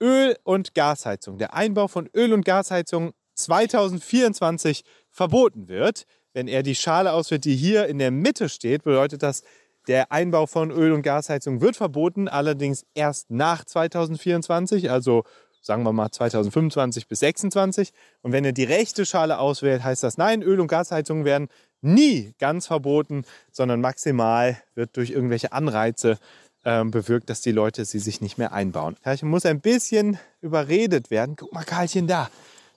[0.00, 6.04] Öl- und Gasheizung, der Einbau von Öl- und Gasheizung 2024 verboten wird.
[6.36, 9.42] Wenn er die Schale auswählt, die hier in der Mitte steht, bedeutet das,
[9.88, 15.24] der Einbau von Öl- und Gasheizung wird verboten, allerdings erst nach 2024, also
[15.62, 17.90] sagen wir mal 2025 bis 2026.
[18.20, 21.48] Und wenn er die rechte Schale auswählt, heißt das nein, Öl- und Gasheizungen werden
[21.80, 26.18] nie ganz verboten, sondern maximal wird durch irgendwelche Anreize
[26.66, 28.96] ähm, bewirkt, dass die Leute sie sich nicht mehr einbauen.
[29.02, 31.36] Karlchen muss ein bisschen überredet werden.
[31.36, 32.28] Guck mal, Karlchen, da.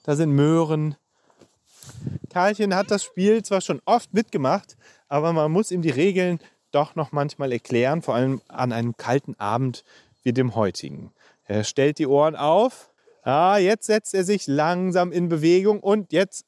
[0.03, 0.95] Da sind Möhren.
[2.29, 4.77] Karlchen hat das Spiel zwar schon oft mitgemacht,
[5.07, 6.39] aber man muss ihm die Regeln
[6.71, 9.83] doch noch manchmal erklären, vor allem an einem kalten Abend
[10.23, 11.11] wie dem heutigen.
[11.45, 12.91] Er stellt die Ohren auf.
[13.23, 16.45] Ah, jetzt setzt er sich langsam in Bewegung und jetzt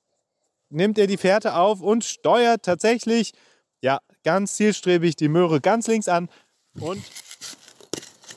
[0.69, 3.33] nimmt er die Fährte auf und steuert tatsächlich,
[3.81, 6.29] ja, ganz zielstrebig die Möhre ganz links an
[6.79, 7.03] und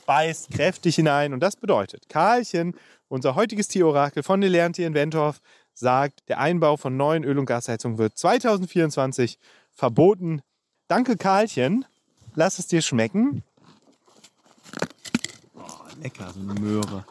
[0.05, 1.33] beißt kräftig hinein.
[1.33, 2.75] Und das bedeutet, Karlchen,
[3.07, 5.39] unser heutiges Tierorakel von den Lerntieren Wentorf,
[5.75, 9.37] sagt, der Einbau von neuen Öl- und Gasheizungen wird 2024
[9.71, 10.41] verboten.
[10.87, 11.85] Danke, Karlchen.
[12.33, 13.43] Lass es dir schmecken.
[16.01, 17.05] Lecker, so eine Möhre.